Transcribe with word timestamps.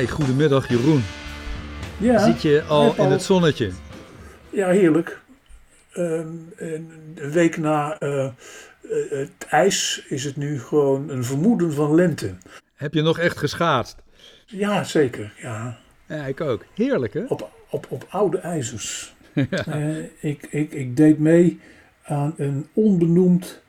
Hey, 0.00 0.08
goedemiddag 0.08 0.68
Jeroen. 0.68 1.02
Ja, 1.98 2.18
Zit 2.18 2.42
je 2.42 2.62
al 2.62 2.94
in 2.96 3.10
het 3.10 3.22
zonnetje? 3.22 3.70
ja 4.50 4.68
heerlijk. 4.68 5.20
Ehm, 5.92 6.28
en 6.56 6.90
een 7.14 7.30
week 7.30 7.56
na 7.56 7.98
eh, 7.98 8.24
eh, 8.24 8.32
het 9.10 9.46
ijs 9.48 10.04
is 10.08 10.24
het 10.24 10.36
nu 10.36 10.60
gewoon 10.60 11.08
een 11.08 11.24
vermoeden 11.24 11.72
van 11.72 11.94
lente. 11.94 12.34
Heb 12.74 12.94
je 12.94 13.02
nog 13.02 13.18
echt 13.18 13.38
geschaatst? 13.38 13.96
Ja, 14.46 14.84
zeker. 14.84 15.32
Ja. 15.36 15.78
Ja, 16.06 16.24
ik 16.24 16.40
ook. 16.40 16.64
Heerlijk 16.74 17.14
hè? 17.14 17.24
Op, 17.28 17.50
op, 17.70 17.86
op 17.88 18.06
oude 18.08 18.38
ijzers. 18.38 19.14
Eh, 19.66 19.98
ik, 20.20 20.46
ik, 20.50 20.72
ik 20.72 20.96
deed 20.96 21.18
mee 21.18 21.60
aan 22.02 22.34
een 22.36 22.66
onbenoemd 22.72 23.60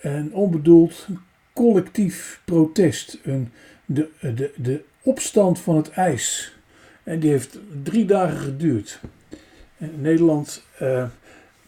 en 0.00 0.32
onbedoeld 0.32 1.06
collectief 1.52 2.40
protest. 2.44 3.18
Een, 3.22 3.52
de, 3.84 4.08
de, 4.20 4.52
de 4.56 4.82
opstand 5.06 5.58
van 5.58 5.76
het 5.76 5.90
ijs. 5.90 6.52
En 7.02 7.20
die 7.20 7.30
heeft 7.30 7.58
drie 7.82 8.04
dagen 8.04 8.38
geduurd. 8.38 9.00
En 9.78 10.00
Nederland 10.00 10.62
eh, 10.78 11.04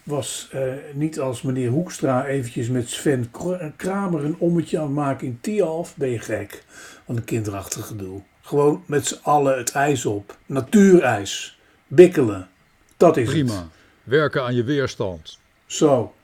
was 0.02 0.48
eh, 0.52 0.72
niet 0.92 1.20
als 1.20 1.42
meneer 1.42 1.70
Hoekstra 1.70 2.26
eventjes 2.26 2.68
met 2.68 2.88
Sven 2.88 3.30
Kr- 3.30 3.64
Kramer 3.76 4.24
een 4.24 4.38
ommetje 4.38 4.78
aan 4.78 4.84
het 4.84 4.94
maken 4.94 5.26
in 5.26 5.38
Tialf. 5.40 5.96
Ben 5.96 6.08
je 6.08 6.18
gek? 6.18 6.64
Wat 7.04 7.16
een 7.16 7.24
kinderachtig 7.24 7.86
gedoe. 7.86 8.22
Gewoon 8.40 8.82
met 8.86 9.06
z'n 9.06 9.18
allen 9.22 9.58
het 9.58 9.70
ijs 9.70 10.06
op. 10.06 10.36
Natuurijs. 10.46 11.58
Bikkelen. 11.86 12.48
Dat 12.96 13.16
is 13.16 13.32
het. 13.32 13.32
Prima. 13.32 13.68
Werken 14.02 14.42
aan 14.42 14.54
je 14.54 14.64
weerstand. 14.64 15.38
Zo. 15.66 16.14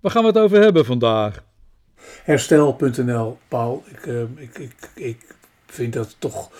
Waar 0.00 0.10
gaan 0.12 0.22
we 0.22 0.28
het 0.28 0.38
over 0.38 0.60
hebben 0.60 0.84
vandaag? 0.84 1.42
Herstel.nl, 2.24 3.38
Paul. 3.48 3.84
Ik, 3.86 4.06
eh, 4.06 4.22
ik, 4.22 4.58
ik, 4.58 4.90
ik 4.94 5.36
vind 5.70 5.92
dat 5.92 6.16
toch 6.18 6.50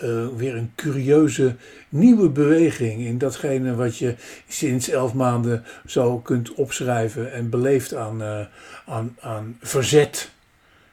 eh, 0.00 0.26
weer 0.36 0.56
een 0.56 0.72
curieuze 0.74 1.56
nieuwe 1.88 2.28
beweging 2.28 3.00
in 3.00 3.18
datgene 3.18 3.74
wat 3.74 3.98
je 3.98 4.14
sinds 4.48 4.88
elf 4.88 5.14
maanden 5.14 5.64
zo 5.86 6.18
kunt 6.18 6.54
opschrijven 6.54 7.32
en 7.32 7.50
beleeft 7.50 7.94
aan, 7.94 8.22
eh, 8.22 8.46
aan, 8.86 9.16
aan 9.20 9.56
verzet. 9.60 10.30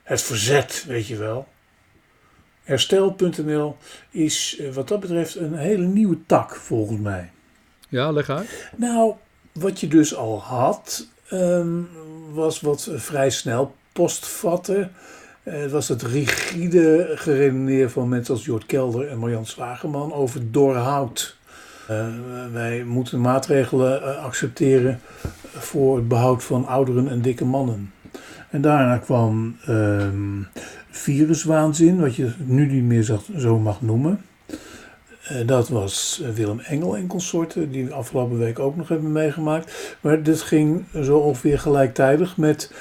Het 0.04 0.22
verzet, 0.22 0.86
weet 0.88 1.08
je 1.08 1.16
wel. 1.16 1.48
Herstel.nl 2.64 3.78
is 4.10 4.58
eh, 4.60 4.74
wat 4.74 4.88
dat 4.88 5.00
betreft 5.00 5.36
een 5.36 5.56
hele 5.56 5.86
nieuwe 5.86 6.18
tak 6.26 6.56
volgens 6.56 7.00
mij. 7.00 7.32
Ja, 7.90 8.12
leg 8.12 8.30
uit. 8.30 8.70
Nou, 8.76 9.14
wat 9.54 9.80
je 9.80 9.88
dus 9.88 10.16
al 10.16 10.42
had, 10.42 11.08
ehm, 11.30 11.82
was 12.34 12.62
wat 12.62 12.90
vrij 12.96 13.30
snel 13.30 13.76
postvatten. 13.94 14.92
Eh, 15.48 15.54
Het 15.62 15.72
was 15.72 15.88
het 15.88 16.02
rigide 16.02 17.12
geredeneer 17.16 17.90
van 17.90 18.10
mensen 18.10 18.34
als 18.34 18.46
Jort 18.46 18.66
Kelder 18.66 19.08
en 19.08 19.18
Marjan 19.18 19.46
Zwageman 19.46 20.14
over 20.14 20.52
doorhoud. 20.52 21.38
Eh, 21.88 22.08
wij 22.54 22.84
moeten 22.84 23.22
maatregelen 23.22 24.04
eh, 24.04 24.24
accepteren 24.24 25.00
voor 25.58 25.96
het 25.98 26.08
behoud 26.08 26.44
van 26.44 26.66
ouderen 26.68 27.08
en 27.10 27.22
dikke 27.22 27.46
mannen. 27.46 27.92
En 28.50 28.62
daarna 28.62 28.98
kwam 28.98 29.58
ehm, 29.66 30.42
viruswaanzin, 30.90 32.00
wat 32.00 32.16
je 32.16 32.32
nu 32.38 32.66
niet 32.72 32.84
meer 32.84 33.04
zo- 33.38 33.60
mag 33.60 33.82
noemen. 33.82 34.22
Dat 35.46 35.70
was 35.70 36.22
Willem 36.34 36.60
Engel 36.60 36.96
en 36.98 37.08
consorten, 37.08 37.72
die 37.72 37.86
we 37.86 37.94
afgelopen 37.94 38.38
week 38.38 38.60
ook 38.60 38.76
nog 38.76 38.88
hebben 38.88 39.12
meegemaakt. 39.12 39.96
Maar 40.02 40.24
dit 40.24 40.42
ging 40.42 40.84
zo 41.04 41.18
ongeveer 41.18 41.60
gelijktijdig 41.60 42.38
met 42.38 42.72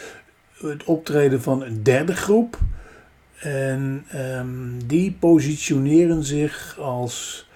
het 0.61 0.85
optreden 0.85 1.43
van 1.43 1.63
een 1.63 1.83
derde 1.83 2.17
groep. 2.17 2.59
En 3.39 4.05
ehm, 4.09 4.79
die 4.87 5.13
positioneren 5.13 6.25
zich 6.25 6.79
als 6.79 7.49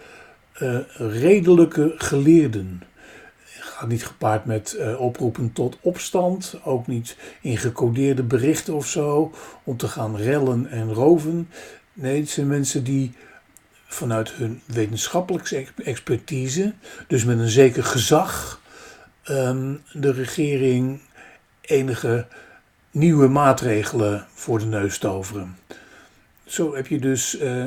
eh, 0.52 0.78
redelijke 0.96 1.94
geleerden. 1.96 2.82
Gaat 3.44 3.88
niet 3.88 4.06
gepaard 4.06 4.44
met 4.44 4.74
eh, 4.74 5.00
oproepen 5.00 5.52
tot 5.52 5.78
opstand, 5.80 6.56
ook 6.64 6.86
niet 6.86 7.16
in 7.40 7.56
gecodeerde 7.56 8.22
berichten 8.22 8.74
of 8.74 8.86
zo, 8.86 9.32
om 9.64 9.76
te 9.76 9.88
gaan 9.88 10.16
rellen 10.16 10.66
en 10.66 10.92
roven. 10.92 11.48
Nee, 11.92 12.20
het 12.20 12.28
zijn 12.28 12.46
mensen 12.46 12.84
die 12.84 13.12
vanuit 13.86 14.32
hun 14.32 14.60
wetenschappelijke 14.66 15.56
ex- 15.56 15.72
expertise, 15.84 16.72
dus 17.06 17.24
met 17.24 17.38
een 17.38 17.48
zeker 17.48 17.84
gezag, 17.84 18.60
ehm, 19.22 19.74
de 19.92 20.12
regering 20.12 21.00
enige 21.60 22.26
nieuwe 22.90 23.28
maatregelen 23.28 24.26
voor 24.32 24.58
de 24.58 24.64
neus 24.64 24.98
toveren. 24.98 25.56
Zo 26.44 26.74
heb 26.74 26.86
je 26.86 26.98
dus 26.98 27.38
eh, 27.38 27.64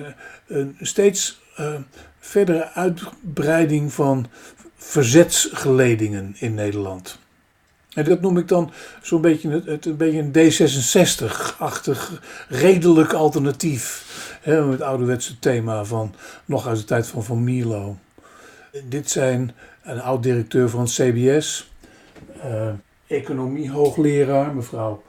een 0.47 0.75
steeds 0.81 1.41
eh, 1.56 1.73
verdere 2.19 2.72
uitbreiding 2.72 3.94
van 3.94 4.28
verzetsgeledingen 4.75 6.35
in 6.39 6.53
Nederland. 6.53 7.19
En 7.94 8.03
dat 8.03 8.22
noem 8.22 8.38
ik 8.38 8.47
dan 8.47 8.72
zo'n 9.01 9.22
beetje, 9.22 9.61
het, 9.66 9.85
een 9.85 9.97
beetje 9.97 10.19
een 10.19 10.31
D66-achtig 10.31 12.22
redelijk 12.50 13.13
alternatief. 13.13 14.11
Hè, 14.41 14.61
met 14.61 14.72
het 14.72 14.81
ouderwetse 14.81 15.40
thema 15.40 15.85
van 15.85 16.16
nog 16.45 16.67
uit 16.67 16.78
de 16.78 16.84
tijd 16.84 17.07
van 17.07 17.23
Van 17.23 17.44
Mierlo. 17.44 17.97
Dit 18.90 19.09
zijn 19.09 19.51
een 19.84 20.01
oud-directeur 20.01 20.69
van 20.69 20.79
het 20.79 20.91
CBS, 20.91 21.72
eh, 22.41 22.69
economie-hoogleraar, 23.07 24.55
mevrouw 24.55 25.03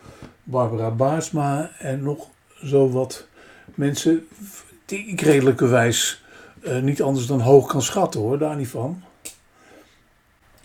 Barbara 0.45 0.91
Baarsma 0.91 1.71
en 1.79 2.03
nog 2.03 2.29
zo 2.65 2.91
wat 2.91 3.27
mensen 3.75 4.27
die 4.85 5.07
ik 5.07 5.21
redelijkerwijs 5.21 6.23
eh, 6.63 6.81
niet 6.81 7.03
anders 7.03 7.27
dan 7.27 7.41
hoog 7.41 7.67
kan 7.67 7.83
schatten 7.83 8.21
hoor, 8.21 8.39
daar 8.39 8.57
niet 8.57 8.69
van. 8.69 9.03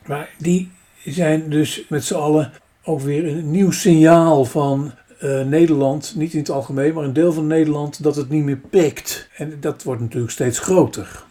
Maar 0.06 0.29
die 0.38 0.72
zijn 1.06 1.50
dus 1.50 1.84
met 1.90 2.03
z'n 2.03 2.13
allen 2.16 2.51
ook 2.84 3.01
weer 3.01 3.28
een 3.28 3.51
nieuw 3.51 3.72
signaal 3.72 4.45
van 4.45 4.91
eh, 5.19 5.45
Nederland, 5.45 6.13
niet 6.16 6.34
in 6.34 6.40
het 6.40 6.50
algemeen, 6.50 6.94
maar 6.94 7.03
een 7.03 7.13
deel 7.13 7.34
van 7.34 7.47
Nederland, 7.47 8.03
dat 8.03 8.16
het 8.16 8.29
niet 8.29 8.44
meer 8.44 8.57
pikt. 8.69 9.29
En 9.38 9.57
dat 9.59 9.84
wordt 9.84 10.01
natuurlijk 10.01 10.31
steeds 10.31 10.59
groter. 10.59 11.23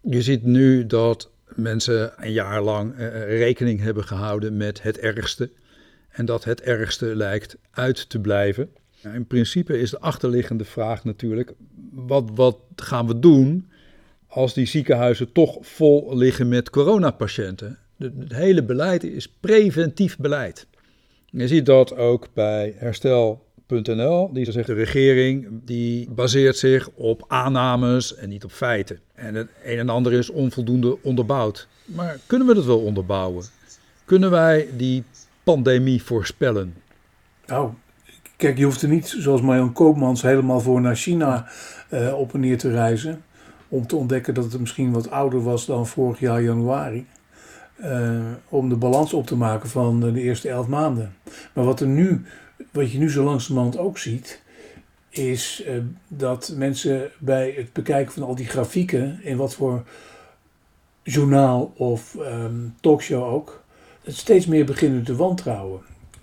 Je 0.00 0.22
ziet 0.22 0.44
nu 0.44 0.86
dat 0.86 1.30
mensen 1.44 2.12
een 2.16 2.32
jaar 2.32 2.62
lang 2.62 2.94
eh, 2.94 3.38
rekening 3.38 3.80
hebben 3.80 4.04
gehouden 4.04 4.56
met 4.56 4.82
het 4.82 4.98
ergste. 4.98 5.50
En 6.18 6.24
dat 6.24 6.44
het 6.44 6.60
ergste 6.60 7.16
lijkt 7.16 7.56
uit 7.70 8.08
te 8.08 8.18
blijven. 8.18 8.70
In 9.14 9.26
principe 9.26 9.80
is 9.80 9.90
de 9.90 10.00
achterliggende 10.00 10.64
vraag 10.64 11.04
natuurlijk: 11.04 11.52
wat, 11.90 12.30
wat 12.34 12.58
gaan 12.76 13.06
we 13.06 13.18
doen 13.18 13.70
als 14.26 14.54
die 14.54 14.66
ziekenhuizen 14.66 15.32
toch 15.32 15.58
vol 15.60 16.16
liggen 16.16 16.48
met 16.48 16.70
coronapatiënten? 16.70 17.78
Het 17.98 18.32
hele 18.32 18.64
beleid 18.64 19.04
is 19.04 19.28
preventief 19.28 20.16
beleid. 20.16 20.66
Je 21.30 21.48
ziet 21.48 21.66
dat 21.66 21.96
ook 21.96 22.28
bij 22.34 22.74
herstel.nl. 22.76 24.32
Die 24.32 24.52
zegt 24.52 24.66
de 24.66 24.74
regering 24.74 25.60
die 25.64 26.10
baseert 26.10 26.56
zich 26.56 26.88
op 26.94 27.24
aannames 27.28 28.14
en 28.14 28.28
niet 28.28 28.44
op 28.44 28.52
feiten. 28.52 29.00
En 29.14 29.34
het 29.34 29.48
een 29.64 29.78
en 29.78 29.88
ander 29.88 30.12
is 30.12 30.30
onvoldoende 30.30 31.02
onderbouwd. 31.02 31.68
Maar 31.84 32.18
kunnen 32.26 32.46
we 32.46 32.54
dat 32.54 32.64
wel 32.64 32.80
onderbouwen? 32.80 33.44
Kunnen 34.04 34.30
wij 34.30 34.68
die 34.76 35.04
pandemie 35.54 36.02
voorspellen? 36.02 36.74
Nou, 37.46 37.70
kijk, 38.36 38.58
je 38.58 38.64
hoeft 38.64 38.82
er 38.82 38.88
niet, 38.88 39.14
zoals 39.18 39.40
Marjan 39.40 39.72
Koopmans, 39.72 40.22
helemaal 40.22 40.60
voor 40.60 40.80
naar 40.80 40.96
China 40.96 41.48
eh, 41.88 42.18
op 42.18 42.34
en 42.34 42.40
neer 42.40 42.58
te 42.58 42.70
reizen. 42.70 43.22
Om 43.68 43.86
te 43.86 43.96
ontdekken 43.96 44.34
dat 44.34 44.52
het 44.52 44.60
misschien 44.60 44.92
wat 44.92 45.10
ouder 45.10 45.42
was 45.42 45.66
dan 45.66 45.86
vorig 45.86 46.20
jaar 46.20 46.42
januari. 46.42 47.06
Eh, 47.76 48.20
om 48.48 48.68
de 48.68 48.76
balans 48.76 49.12
op 49.12 49.26
te 49.26 49.36
maken 49.36 49.68
van 49.68 50.06
eh, 50.06 50.12
de 50.12 50.20
eerste 50.20 50.48
elf 50.48 50.66
maanden. 50.66 51.14
Maar 51.52 51.64
wat, 51.64 51.80
er 51.80 51.86
nu, 51.86 52.24
wat 52.70 52.92
je 52.92 52.98
nu 52.98 53.10
zo 53.10 53.24
langzamerhand 53.24 53.78
ook 53.78 53.98
ziet, 53.98 54.42
is 55.08 55.64
dat 56.08 56.52
mensen 56.56 57.10
bij 57.18 57.54
het 57.56 57.72
bekijken 57.72 58.12
van 58.12 58.22
al 58.22 58.34
die 58.34 58.46
grafieken, 58.46 59.22
in 59.22 59.36
wat 59.36 59.54
voor 59.54 59.84
journaal 61.02 61.72
of 61.76 62.14
ehm, 62.14 62.54
talkshow 62.80 63.22
ook, 63.22 63.66
steeds 64.08 64.46
meer 64.46 64.64
beginnen 64.64 65.04
te 65.04 65.16
wantrouwen. 65.16 65.80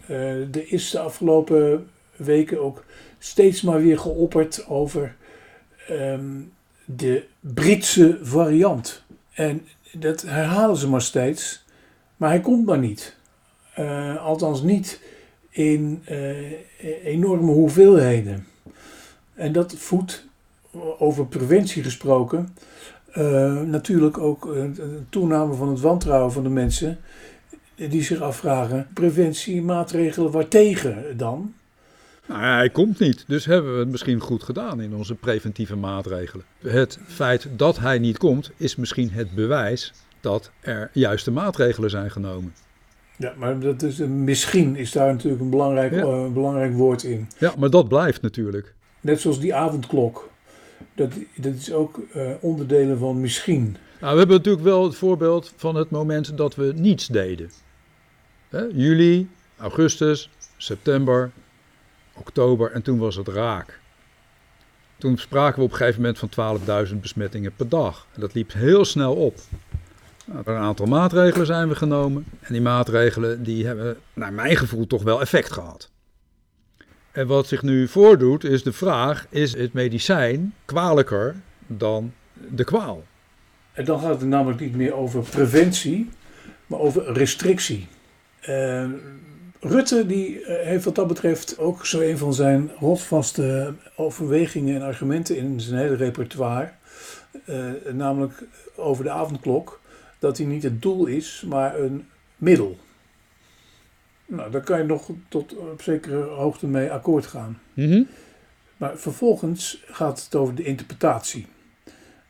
Eh, 0.07 0.55
er 0.55 0.71
is 0.71 0.89
de 0.89 0.99
afgelopen 0.99 1.89
weken 2.15 2.61
ook 2.61 2.83
steeds 3.19 3.61
maar 3.61 3.81
weer 3.81 3.99
geopperd 3.99 4.67
over 4.67 5.15
ehm, 5.87 6.41
de 6.85 7.23
Britse 7.39 8.19
variant. 8.21 9.03
En 9.33 9.67
dat 9.91 10.21
herhalen 10.21 10.77
ze 10.77 10.89
maar 10.89 11.01
steeds, 11.01 11.65
maar 12.17 12.29
hij 12.29 12.39
komt 12.39 12.65
maar 12.65 12.79
niet. 12.79 13.15
Eh, 13.73 14.25
althans 14.25 14.61
niet 14.61 15.01
in 15.49 16.01
eh, 16.05 17.05
enorme 17.05 17.51
hoeveelheden. 17.51 18.47
En 19.33 19.51
dat 19.51 19.73
voedt, 19.73 20.25
over 20.97 21.27
preventie 21.27 21.83
gesproken, 21.83 22.55
natuurlijk 23.65 24.17
ook 24.17 24.45
een 24.45 25.05
toename 25.09 25.53
van 25.53 25.69
het 25.69 25.79
wantrouwen 25.79 26.31
van 26.31 26.43
de 26.43 26.49
mensen 26.49 26.99
die 27.75 28.03
zich 28.03 28.21
afvragen, 28.21 28.87
preventiemaatregelen 28.93 30.31
waartegen 30.31 31.17
dan? 31.17 31.53
Nou 32.27 32.41
hij 32.41 32.69
komt 32.69 32.99
niet. 32.99 33.23
Dus 33.27 33.45
hebben 33.45 33.73
we 33.73 33.79
het 33.79 33.89
misschien 33.91 34.19
goed 34.19 34.43
gedaan 34.43 34.81
in 34.81 34.95
onze 34.95 35.15
preventieve 35.15 35.75
maatregelen. 35.75 36.45
Het 36.59 36.99
feit 37.07 37.47
dat 37.55 37.79
hij 37.79 37.99
niet 37.99 38.17
komt, 38.17 38.51
is 38.57 38.75
misschien 38.75 39.11
het 39.11 39.31
bewijs 39.35 39.93
dat 40.21 40.51
er 40.59 40.89
juiste 40.93 41.31
maatregelen 41.31 41.89
zijn 41.89 42.11
genomen. 42.11 42.53
Ja, 43.17 43.33
maar 43.37 43.59
dat 43.59 43.81
is, 43.81 43.97
misschien 43.97 44.75
is 44.75 44.91
daar 44.91 45.13
natuurlijk 45.13 45.41
een 45.41 45.49
belangrijk, 45.49 45.91
Ja. 45.93 46.01
eh, 46.01 46.27
belangrijk 46.31 46.73
woord 46.73 47.03
in. 47.03 47.27
Ja, 47.37 47.53
maar 47.57 47.69
dat 47.69 47.87
blijft 47.87 48.21
natuurlijk. 48.21 48.73
Net 49.01 49.21
zoals 49.21 49.39
die 49.39 49.55
avondklok. 49.55 50.29
Dat, 50.95 51.11
dat 51.35 51.53
is 51.53 51.71
ook 51.73 51.99
eh, 52.13 52.29
onderdelen 52.39 52.97
van 52.97 53.19
misschien. 53.21 53.77
Nou, 54.01 54.11
we 54.13 54.19
hebben 54.19 54.37
natuurlijk 54.37 54.63
wel 54.63 54.83
het 54.83 54.95
voorbeeld 54.95 55.53
van 55.55 55.75
het 55.75 55.89
moment 55.89 56.37
dat 56.37 56.55
we 56.55 56.73
niets 56.75 57.07
deden. 57.07 57.49
Juli, 58.49 59.29
augustus, 59.57 60.29
september, 60.57 61.31
oktober 62.13 62.71
en 62.71 62.81
toen 62.81 62.97
was 62.97 63.15
het 63.15 63.27
raak. 63.27 63.79
Toen 64.97 65.17
spraken 65.17 65.59
we 65.59 65.65
op 65.65 65.71
een 65.71 65.77
gegeven 65.77 66.01
moment 66.01 66.19
van 66.19 66.59
12.000 66.87 66.95
besmettingen 66.95 67.55
per 67.55 67.69
dag. 67.69 68.07
En 68.13 68.21
dat 68.21 68.33
liep 68.33 68.53
heel 68.53 68.85
snel 68.85 69.13
op. 69.13 69.39
Nou, 70.25 70.41
een 70.45 70.55
aantal 70.55 70.85
maatregelen 70.85 71.45
zijn 71.45 71.69
we 71.69 71.75
genomen. 71.75 72.25
En 72.39 72.53
die 72.53 72.61
maatregelen 72.61 73.43
die 73.43 73.65
hebben 73.65 73.97
naar 74.13 74.33
mijn 74.33 74.57
gevoel 74.57 74.87
toch 74.87 75.03
wel 75.03 75.21
effect 75.21 75.51
gehad. 75.51 75.89
En 77.11 77.27
wat 77.27 77.47
zich 77.47 77.61
nu 77.61 77.87
voordoet 77.87 78.43
is 78.43 78.63
de 78.63 78.73
vraag, 78.73 79.25
is 79.29 79.53
het 79.53 79.73
medicijn 79.73 80.53
kwalijker 80.65 81.35
dan 81.67 82.13
de 82.33 82.63
kwaal? 82.63 83.03
En 83.73 83.85
dan 83.85 83.99
gaat 83.99 84.19
het 84.19 84.29
namelijk 84.29 84.59
niet 84.59 84.75
meer 84.75 84.93
over 84.93 85.21
preventie, 85.21 86.09
maar 86.67 86.79
over 86.79 87.13
restrictie. 87.13 87.87
Eh, 88.45 88.89
Rutte 89.59 90.05
die 90.05 90.45
eh, 90.45 90.65
heeft 90.65 90.85
wat 90.85 90.95
dat 90.95 91.07
betreft 91.07 91.57
ook 91.59 91.85
zo 91.85 91.99
een 91.99 92.17
van 92.17 92.33
zijn 92.33 92.71
rotvaste 92.79 93.73
overwegingen 93.95 94.75
en 94.75 94.81
argumenten 94.81 95.37
in 95.37 95.59
zijn 95.59 95.79
hele 95.79 95.95
repertoire. 95.95 96.71
eh, 97.45 97.71
namelijk 97.93 98.43
over 98.75 99.03
de 99.03 99.09
avondklok. 99.09 99.81
Dat 100.19 100.35
die 100.35 100.47
niet 100.47 100.63
het 100.63 100.81
doel 100.81 101.05
is, 101.05 101.43
maar 101.47 101.79
een 101.79 102.07
middel. 102.35 102.77
Nou, 104.25 104.51
daar 104.51 104.61
kan 104.61 104.77
je 104.77 104.83
nog 104.83 105.09
tot 105.27 105.57
op 105.57 105.81
zekere 105.81 106.23
hoogte 106.23 106.67
mee 106.67 106.91
akkoord 106.91 107.25
gaan. 107.25 107.59
Mhm. 107.73 108.03
Maar 108.77 108.97
vervolgens 108.97 109.83
gaat 109.85 110.23
het 110.23 110.35
over 110.35 110.55
de 110.55 110.63
interpretatie. 110.63 111.47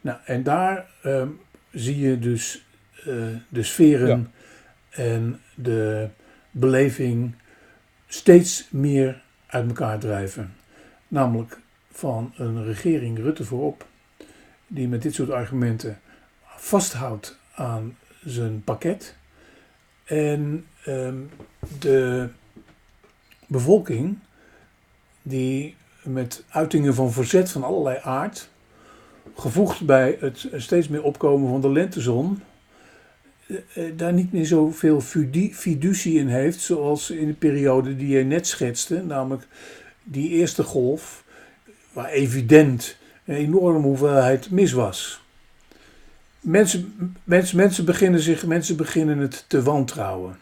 Nou, 0.02 0.18
en 0.26 0.44
daar 0.44 0.86
ehm, 1.02 1.28
zie 1.72 2.00
je 2.00 2.20
dus 2.20 2.66
eh, 3.06 3.14
de 3.50 3.64
sferen 3.64 4.32
en 4.96 5.42
de 5.56 6.08
beleving 6.52 7.36
steeds 8.08 8.68
meer 8.72 9.22
uit 9.48 9.68
elkaar 9.68 10.00
drijven. 10.00 10.56
Namelijk 11.08 11.60
van 11.92 12.34
een 12.38 12.64
regering 12.64 13.18
Rutte 13.18 13.44
voorop, 13.44 13.86
die 14.68 14.88
met 14.88 15.02
dit 15.02 15.14
soort 15.14 15.30
argumenten 15.30 16.00
vasthoudt 16.46 17.38
aan 17.56 17.98
zijn 18.24 18.64
pakket. 18.64 19.16
En 20.04 20.66
ehm, 20.84 21.18
de 21.80 22.30
bevolking 23.48 24.18
die 25.22 25.76
met 26.04 26.44
uitingen 26.50 26.94
van 26.94 27.12
verzet 27.12 27.52
van 27.52 27.64
allerlei 27.64 28.00
aard, 28.04 28.50
gevoegd 29.36 29.86
bij 29.86 30.18
het 30.20 30.48
steeds 30.54 30.88
meer 30.88 31.04
opkomen 31.04 31.50
van 31.50 31.62
de 31.62 31.70
lentezon, 31.70 32.42
daar 33.96 34.14
niet 34.14 34.32
meer 34.32 34.46
zoveel 34.46 35.02
fiducie 35.52 36.20
in 36.20 36.28
heeft, 36.28 36.60
zoals 36.60 37.10
in 37.10 37.28
de 37.28 37.34
periode 37.34 37.96
die 37.96 38.18
je 38.18 38.24
net 38.24 38.48
schetste, 38.48 39.04
namelijk 39.04 39.48
die 40.04 40.30
eerste 40.30 40.64
golf, 40.64 41.24
waar 41.94 42.10
evident 42.10 42.98
een 43.26 43.36
enorme 43.36 43.88
hoeveelheid 43.88 44.52
mis 44.52 44.72
was. 44.72 45.24
Mensen, 46.40 47.16
mensen, 47.24 47.58
mensen, 47.58 47.86
beginnen 47.86 48.20
zich, 48.20 48.46
mensen 48.46 48.78
beginnen 48.78 49.18
het 49.18 49.46
te 49.48 49.64
wantrouwen. 49.64 50.38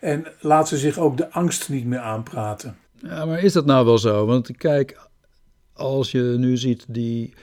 En 0.00 0.26
laten 0.40 0.78
zich 0.78 0.98
ook 0.98 1.16
de 1.16 1.30
angst 1.30 1.68
niet 1.68 1.84
meer 1.84 1.98
aanpraten. 1.98 2.76
Ja, 2.94 3.24
maar 3.24 3.42
is 3.42 3.52
dat 3.52 3.66
nou 3.66 3.84
wel 3.84 3.98
zo? 3.98 4.26
Want 4.26 4.56
kijk, 4.56 5.08
als 5.72 6.10
je 6.10 6.34
nu 6.38 6.56
ziet 6.56 6.84
die 6.88 7.34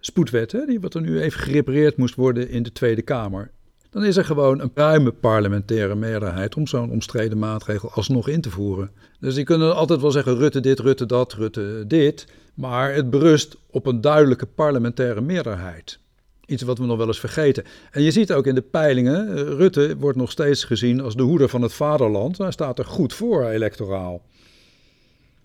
spoedwet, 0.00 0.52
hè, 0.52 0.66
die 0.66 0.80
wat 0.80 0.94
er 0.94 1.00
nu 1.00 1.20
even 1.20 1.40
gerepareerd 1.40 1.96
moest 1.96 2.14
worden 2.14 2.48
in 2.48 2.62
de 2.62 2.72
Tweede 2.72 3.02
Kamer. 3.02 3.50
Dan 3.90 4.04
is 4.04 4.16
er 4.16 4.24
gewoon 4.24 4.60
een 4.60 4.70
ruime 4.74 5.12
parlementaire 5.12 5.94
meerderheid 5.94 6.56
om 6.56 6.66
zo'n 6.66 6.90
omstreden 6.90 7.38
maatregel 7.38 7.90
alsnog 7.90 8.28
in 8.28 8.40
te 8.40 8.50
voeren. 8.50 8.90
Dus 9.20 9.34
die 9.34 9.44
kunnen 9.44 9.76
altijd 9.76 10.00
wel 10.00 10.10
zeggen 10.10 10.36
Rutte 10.36 10.60
dit, 10.60 10.78
Rutte 10.78 11.06
dat, 11.06 11.32
Rutte 11.32 11.84
dit. 11.86 12.26
Maar 12.54 12.94
het 12.94 13.10
berust 13.10 13.56
op 13.70 13.86
een 13.86 14.00
duidelijke 14.00 14.46
parlementaire 14.46 15.20
meerderheid. 15.20 15.98
Iets 16.46 16.62
wat 16.62 16.78
we 16.78 16.84
nog 16.84 16.96
wel 16.96 17.06
eens 17.06 17.20
vergeten. 17.20 17.64
En 17.90 18.02
je 18.02 18.10
ziet 18.10 18.32
ook 18.32 18.46
in 18.46 18.54
de 18.54 18.60
peilingen, 18.60 19.36
eh, 19.36 19.42
Rutte 19.42 19.96
wordt 19.98 20.18
nog 20.18 20.30
steeds 20.30 20.64
gezien 20.64 21.00
als 21.00 21.16
de 21.16 21.22
hoeder 21.22 21.48
van 21.48 21.62
het 21.62 21.72
vaderland. 21.72 22.38
Hij 22.38 22.50
staat 22.50 22.78
er 22.78 22.84
goed 22.84 23.14
voor 23.14 23.46
electoraal. 23.46 24.22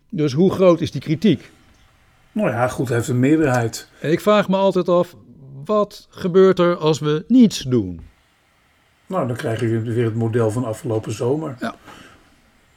Dus 0.09 0.33
hoe 0.33 0.51
groot 0.51 0.81
is 0.81 0.91
die 0.91 1.01
kritiek? 1.01 1.51
Nou 2.31 2.49
ja, 2.49 2.67
goed, 2.67 2.89
heeft 2.89 3.07
een 3.07 3.19
meerderheid. 3.19 3.89
En 3.99 4.11
ik 4.11 4.19
vraag 4.19 4.49
me 4.49 4.55
altijd 4.55 4.89
af, 4.89 5.15
wat 5.65 6.07
gebeurt 6.09 6.59
er 6.59 6.75
als 6.75 6.99
we 6.99 7.23
niets 7.27 7.59
doen? 7.59 8.13
Nou, 9.07 9.27
dan 9.27 9.35
krijg 9.35 9.59
je 9.59 9.81
weer 9.81 10.05
het 10.05 10.15
model 10.15 10.51
van 10.51 10.63
afgelopen 10.63 11.11
zomer. 11.11 11.55
Ja. 11.59 11.75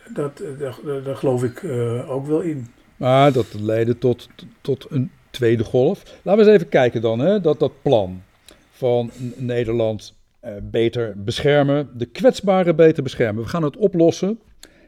Dat, 0.09 0.41
eh, 0.41 0.59
daar, 0.59 1.03
daar 1.05 1.17
geloof 1.17 1.45
ik 1.45 1.63
eh, 1.63 2.11
ook 2.11 2.27
wel 2.27 2.41
in. 2.41 2.67
Maar 2.97 3.33
dat 3.33 3.55
leidde 3.61 3.99
tot, 3.99 4.29
tot 4.61 4.87
een 4.91 5.11
tweede 5.31 5.65
golf. 5.65 6.03
Laten 6.23 6.45
we 6.45 6.51
eens 6.51 6.61
even 6.61 6.71
kijken 6.71 7.01
dan, 7.01 7.19
hè, 7.19 7.41
dat, 7.41 7.59
dat 7.59 7.83
plan 7.83 8.23
van 8.71 9.11
Nederland 9.37 10.15
eh, 10.41 10.53
beter 10.63 11.15
beschermen, 11.17 11.91
de 11.95 12.07
kwetsbaren 12.07 12.77
beter 12.77 13.03
beschermen. 13.03 13.43
We 13.43 13.49
gaan 13.49 13.63
het 13.63 13.77
oplossen. 13.77 14.41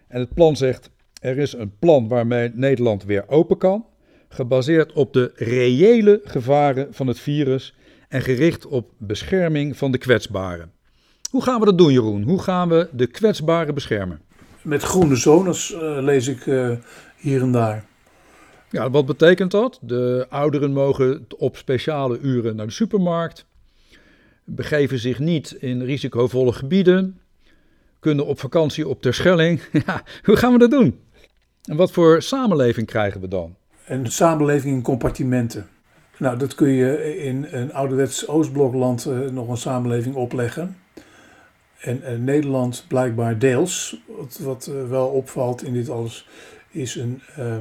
En 0.08 0.20
het 0.20 0.34
plan 0.34 0.56
zegt, 0.56 0.90
er 1.20 1.38
is 1.38 1.52
een 1.52 1.72
plan 1.78 2.08
waarmee 2.08 2.50
Nederland 2.54 3.04
weer 3.04 3.24
open 3.28 3.58
kan, 3.58 3.86
gebaseerd 4.28 4.92
op 4.92 5.12
de 5.12 5.32
reële 5.34 6.20
gevaren 6.24 6.94
van 6.94 7.06
het 7.06 7.18
virus 7.18 7.74
en 8.08 8.22
gericht 8.22 8.66
op 8.66 8.90
bescherming 8.98 9.76
van 9.76 9.92
de 9.92 9.98
kwetsbaren. 9.98 10.72
Hoe 11.30 11.42
gaan 11.42 11.58
we 11.60 11.64
dat 11.64 11.78
doen, 11.78 11.92
Jeroen? 11.92 12.22
Hoe 12.22 12.42
gaan 12.42 12.68
we 12.68 12.88
de 12.92 13.06
kwetsbaren 13.06 13.74
beschermen? 13.74 14.20
Met 14.62 14.82
groene 14.82 15.16
zones 15.16 15.72
eh, 15.72 15.80
lees 15.80 16.28
ik 16.28 16.46
eh, 16.46 16.70
hier 17.16 17.42
en 17.42 17.52
daar. 17.52 17.84
Ja, 18.70 18.90
wat 18.90 19.06
betekent 19.06 19.50
dat? 19.50 19.78
De 19.82 20.26
ouderen 20.28 20.72
mogen 20.72 21.26
op 21.36 21.56
speciale 21.56 22.18
uren 22.18 22.56
naar 22.56 22.66
de 22.66 22.72
supermarkt, 22.72 23.46
begeven 24.44 24.98
zich 24.98 25.18
niet 25.18 25.50
in 25.50 25.82
risicovolle 25.82 26.52
gebieden, 26.52 27.20
kunnen 28.00 28.26
op 28.26 28.40
vakantie 28.40 28.88
op 28.88 29.02
Terschelling. 29.02 29.60
Ja, 29.86 30.02
hoe 30.22 30.36
gaan 30.36 30.52
we 30.52 30.58
dat 30.58 30.70
doen? 30.70 31.00
En 31.64 31.76
wat 31.76 31.92
voor 31.92 32.22
samenleving 32.22 32.86
krijgen 32.86 33.20
we 33.20 33.28
dan? 33.28 33.56
En 33.84 34.02
de 34.02 34.10
samenleving 34.10 34.74
in 34.74 34.82
compartimenten. 34.82 35.68
Nou, 36.16 36.38
dat 36.38 36.54
kun 36.54 36.68
je 36.68 37.18
in 37.18 37.46
een 37.50 37.72
ouderwets 37.72 38.28
Oostblokland 38.28 39.06
eh, 39.06 39.18
nog 39.18 39.48
een 39.48 39.56
samenleving 39.56 40.14
opleggen. 40.14 40.76
En 41.80 42.24
Nederland 42.24 42.84
blijkbaar 42.88 43.38
deels, 43.38 44.00
wat, 44.06 44.38
wat 44.38 44.66
eh, 44.66 44.88
wel 44.88 45.08
opvalt 45.08 45.62
in 45.62 45.72
dit 45.72 45.88
alles, 45.88 46.28
is 46.70 46.94
een 46.94 47.22
eh, 47.36 47.56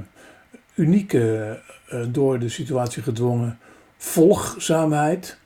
unieke, 0.75 1.59
eh, 1.87 2.05
door 2.11 2.39
de 2.39 2.49
situatie 2.49 3.03
gedwongen 3.03 3.59
volgzaamheid. 3.97 5.37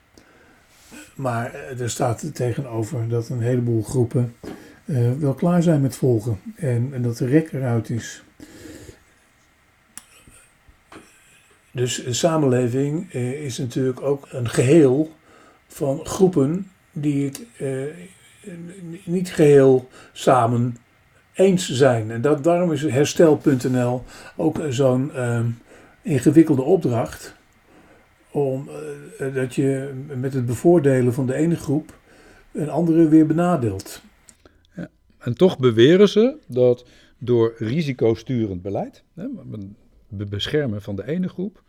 Maar 1.14 1.54
er 1.54 1.90
staat 1.90 2.22
er 2.22 2.32
tegenover 2.32 3.08
dat 3.08 3.28
een 3.28 3.40
heleboel 3.40 3.82
groepen 3.82 4.34
wel 5.18 5.34
klaar 5.34 5.62
zijn 5.62 5.80
met 5.80 5.96
volgen. 5.96 6.40
En, 6.56 6.90
en 6.92 7.02
dat 7.02 7.16
de 7.16 7.26
rek 7.26 7.52
eruit 7.52 7.90
is. 7.90 8.22
Dus 11.70 12.04
een 12.04 12.14
samenleving 12.14 13.12
is 13.12 13.58
natuurlijk 13.58 14.02
ook 14.02 14.26
een 14.30 14.48
geheel 14.48 15.12
van 15.66 16.06
groepen 16.06 16.70
die 16.92 17.24
het 17.24 17.46
niet 19.04 19.32
geheel 19.32 19.88
samen 20.12 20.76
eens 21.34 21.70
zijn. 21.70 22.10
En 22.10 22.20
dat, 22.20 22.44
daarom 22.44 22.72
is 22.72 22.82
herstel.nl 22.82 24.02
ook 24.36 24.60
zo'n 24.68 25.12
eh, 25.12 25.40
ingewikkelde 26.02 26.62
opdracht. 26.62 27.34
Om 28.30 28.68
eh, 29.18 29.34
dat 29.34 29.54
je 29.54 29.90
met 30.16 30.34
het 30.34 30.46
bevoordelen 30.46 31.14
van 31.14 31.26
de 31.26 31.34
ene 31.34 31.56
groep 31.56 31.98
een 32.52 32.70
andere 32.70 33.08
weer 33.08 33.26
benadeelt. 33.26 34.02
En 35.18 35.34
toch 35.34 35.58
beweren 35.58 36.08
ze 36.08 36.36
dat 36.46 36.86
door 37.18 37.54
risicosturend 37.58 38.62
beleid, 38.62 39.04
hè, 39.14 39.24
be- 40.08 40.26
beschermen 40.26 40.82
van 40.82 40.96
de 40.96 41.06
ene 41.06 41.28
groep, 41.28 41.62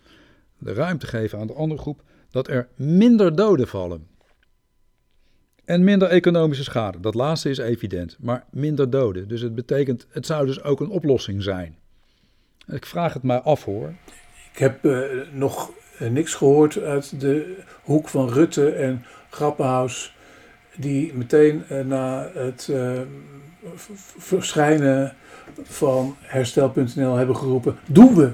de 0.57 0.73
ruimte 0.73 1.07
geven 1.07 1.39
aan 1.39 1.47
de 1.47 1.53
andere 1.53 1.81
groep, 1.81 2.01
dat 2.31 2.47
er 2.47 2.67
minder 2.75 3.35
doden 3.35 3.67
vallen. 3.67 4.07
En 5.65 5.83
minder 5.83 6.07
economische 6.07 6.63
schade. 6.63 6.99
Dat 6.99 7.13
laatste 7.15 7.49
is 7.49 7.57
evident, 7.57 8.17
maar 8.19 8.43
minder 8.51 8.89
doden. 8.89 9.27
Dus 9.27 9.41
het 9.41 9.55
betekent, 9.55 10.07
het 10.09 10.25
zou 10.25 10.45
dus 10.45 10.63
ook 10.63 10.79
een 10.79 10.89
oplossing 10.89 11.43
zijn. 11.43 11.75
Ik 12.67 12.85
vraag 12.85 13.13
het 13.13 13.23
maar 13.23 13.41
af 13.41 13.63
hoor. 13.63 13.93
Ik 14.53 14.59
heb 14.59 14.85
uh, 14.85 15.01
nog 15.31 15.71
niks 15.99 16.33
gehoord 16.33 16.81
uit 16.81 17.19
de 17.19 17.57
hoek 17.83 18.09
van 18.09 18.29
Rutte 18.29 18.69
en 18.69 19.05
Grappenhaus, 19.29 20.15
die 20.75 21.13
meteen 21.13 21.63
uh, 21.71 21.85
na 21.85 22.29
het 22.33 22.71
verschijnen 24.17 25.15
van 25.63 26.15
herstel.nl 26.21 27.15
hebben 27.15 27.35
geroepen: 27.35 27.75
Doen 27.87 28.15
we! 28.15 28.31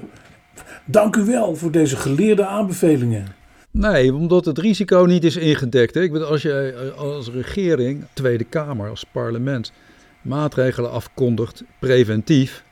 Dank 0.84 1.16
u 1.16 1.24
wel 1.24 1.56
voor 1.56 1.70
deze 1.70 1.96
geleerde 1.96 2.46
aanbevelingen. 2.46 3.26
Nee, 3.72 4.14
omdat 4.14 4.44
het 4.44 4.58
risico 4.58 5.04
niet 5.04 5.24
is 5.24 5.36
ingedekt. 5.36 5.96
Ik 5.96 6.12
bedoel, 6.12 6.28
als 6.28 6.42
je 6.42 6.92
als 6.96 7.28
regering, 7.28 8.04
Tweede 8.12 8.44
Kamer, 8.44 8.90
als 8.90 9.04
parlement 9.12 9.72
maatregelen 10.22 10.90
afkondigt 10.90 11.62
preventief, 11.78 12.64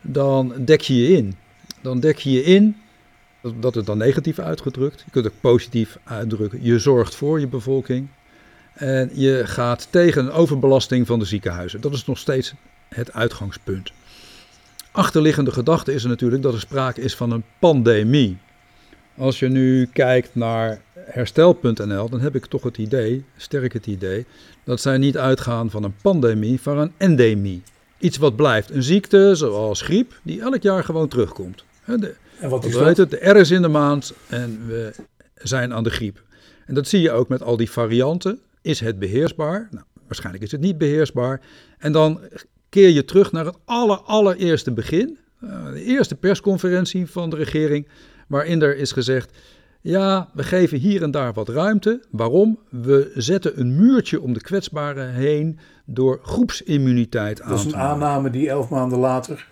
dan 0.00 0.52
dek 0.58 0.80
je 0.80 0.96
je 0.96 1.16
in. 1.16 1.34
Dan 1.80 2.00
dek 2.00 2.18
je 2.18 2.30
je 2.30 2.42
in, 2.42 2.76
dat 3.60 3.76
is 3.76 3.84
dan 3.84 3.98
negatief 3.98 4.38
uitgedrukt. 4.38 5.02
Je 5.04 5.10
kunt 5.10 5.24
het 5.24 5.40
positief 5.40 5.98
uitdrukken. 6.04 6.58
Je 6.62 6.78
zorgt 6.78 7.14
voor 7.14 7.40
je 7.40 7.46
bevolking. 7.46 8.08
En 8.74 9.10
je 9.14 9.42
gaat 9.44 9.88
tegen 9.90 10.24
een 10.24 10.32
overbelasting 10.32 11.06
van 11.06 11.18
de 11.18 11.24
ziekenhuizen. 11.24 11.80
Dat 11.80 11.92
is 11.92 12.06
nog 12.06 12.18
steeds 12.18 12.54
het 12.88 13.12
uitgangspunt. 13.12 13.92
Achterliggende 14.90 15.52
gedachte 15.52 15.92
is 15.92 16.02
er 16.02 16.08
natuurlijk 16.08 16.42
dat 16.42 16.54
er 16.54 16.60
sprake 16.60 17.00
is 17.00 17.16
van 17.16 17.30
een 17.30 17.44
pandemie. 17.58 18.38
Als 19.22 19.38
je 19.38 19.48
nu 19.48 19.86
kijkt 19.92 20.34
naar 20.34 20.80
herstel.nl, 20.94 22.08
dan 22.08 22.20
heb 22.20 22.34
ik 22.34 22.46
toch 22.46 22.62
het 22.62 22.78
idee, 22.78 23.24
sterk 23.36 23.72
het 23.72 23.86
idee, 23.86 24.26
dat 24.64 24.80
zij 24.80 24.98
niet 24.98 25.16
uitgaan 25.16 25.70
van 25.70 25.84
een 25.84 25.94
pandemie, 26.02 26.60
maar 26.64 26.76
een 26.76 26.92
endemie. 26.96 27.62
Iets 27.98 28.16
wat 28.16 28.36
blijft. 28.36 28.70
Een 28.70 28.82
ziekte 28.82 29.34
zoals 29.34 29.82
griep, 29.82 30.20
die 30.22 30.40
elk 30.40 30.62
jaar 30.62 30.84
gewoon 30.84 31.08
terugkomt. 31.08 31.64
De, 31.84 32.14
en 32.38 32.48
wat 32.48 32.64
is 32.64 32.72
dat? 32.72 32.96
Het, 32.96 33.10
de 33.10 33.30
R 33.30 33.36
is 33.36 33.50
in 33.50 33.62
de 33.62 33.68
maand 33.68 34.12
en 34.28 34.66
we 34.66 34.94
zijn 35.34 35.72
aan 35.72 35.84
de 35.84 35.90
griep. 35.90 36.22
En 36.66 36.74
dat 36.74 36.88
zie 36.88 37.00
je 37.00 37.10
ook 37.10 37.28
met 37.28 37.42
al 37.42 37.56
die 37.56 37.70
varianten. 37.70 38.38
Is 38.62 38.80
het 38.80 38.98
beheersbaar? 38.98 39.68
Nou, 39.70 39.84
waarschijnlijk 40.06 40.44
is 40.44 40.52
het 40.52 40.60
niet 40.60 40.78
beheersbaar. 40.78 41.40
En 41.78 41.92
dan 41.92 42.20
keer 42.68 42.88
je 42.88 43.04
terug 43.04 43.32
naar 43.32 43.44
het 43.44 43.56
aller, 43.64 43.98
allereerste 43.98 44.72
begin. 44.72 45.18
Uh, 45.44 45.72
de 45.72 45.84
eerste 45.84 46.14
persconferentie 46.14 47.06
van 47.06 47.30
de 47.30 47.36
regering, 47.36 47.86
waarin 48.32 48.62
er 48.62 48.76
is 48.76 48.92
gezegd: 48.92 49.30
ja, 49.80 50.28
we 50.32 50.42
geven 50.42 50.78
hier 50.78 51.02
en 51.02 51.10
daar 51.10 51.32
wat 51.32 51.48
ruimte. 51.48 52.02
Waarom? 52.10 52.58
We 52.68 53.12
zetten 53.14 53.60
een 53.60 53.76
muurtje 53.76 54.20
om 54.20 54.32
de 54.32 54.40
kwetsbaren 54.40 55.12
heen 55.12 55.58
door 55.84 56.20
groepsimmuniteit 56.22 57.40
aan 57.40 57.48
te 57.48 57.54
Dat 57.54 57.66
is 57.66 57.72
een 57.72 57.78
aanname 57.78 58.30
die 58.30 58.48
elf 58.48 58.68
maanden 58.68 58.98
later 58.98 59.46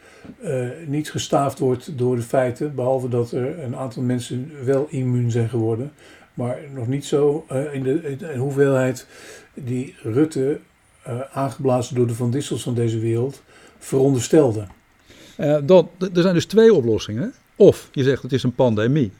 uh, 0.44 0.68
niet 0.86 1.10
gestaafd 1.10 1.58
wordt 1.58 1.98
door 1.98 2.16
de 2.16 2.22
feiten. 2.22 2.74
Behalve 2.74 3.08
dat 3.08 3.32
er 3.32 3.58
een 3.58 3.76
aantal 3.76 4.02
mensen 4.02 4.50
wel 4.64 4.86
immuun 4.90 5.30
zijn 5.30 5.48
geworden. 5.48 5.92
Maar 6.34 6.58
nog 6.74 6.86
niet 6.86 7.04
zo 7.04 7.46
uh, 7.52 7.74
in, 7.74 7.82
de, 7.82 8.02
in, 8.10 8.18
de, 8.18 8.36
hoeveelheid 8.36 9.06
die 9.54 9.94
Rutte, 10.02 10.60
uh, 11.08 11.20
aangeblazen 11.32 11.94
door 11.94 12.06
de 12.06 12.14
Van 12.14 12.30
Dissels 12.30 12.62
van 12.62 12.74
deze 12.74 12.98
wereld, 12.98 13.42
veronderstelde. 13.78 14.66
dan, 15.64 15.88
er 15.98 16.22
zijn 16.22 16.34
dus 16.34 16.46
twee 16.46 16.74
oplossingen. 16.74 17.34
Of 17.60 17.88
je 17.92 18.02
zegt 18.02 18.22
het 18.22 18.32
is 18.32 18.42
een 18.42 18.54
pandemie. 18.54 19.12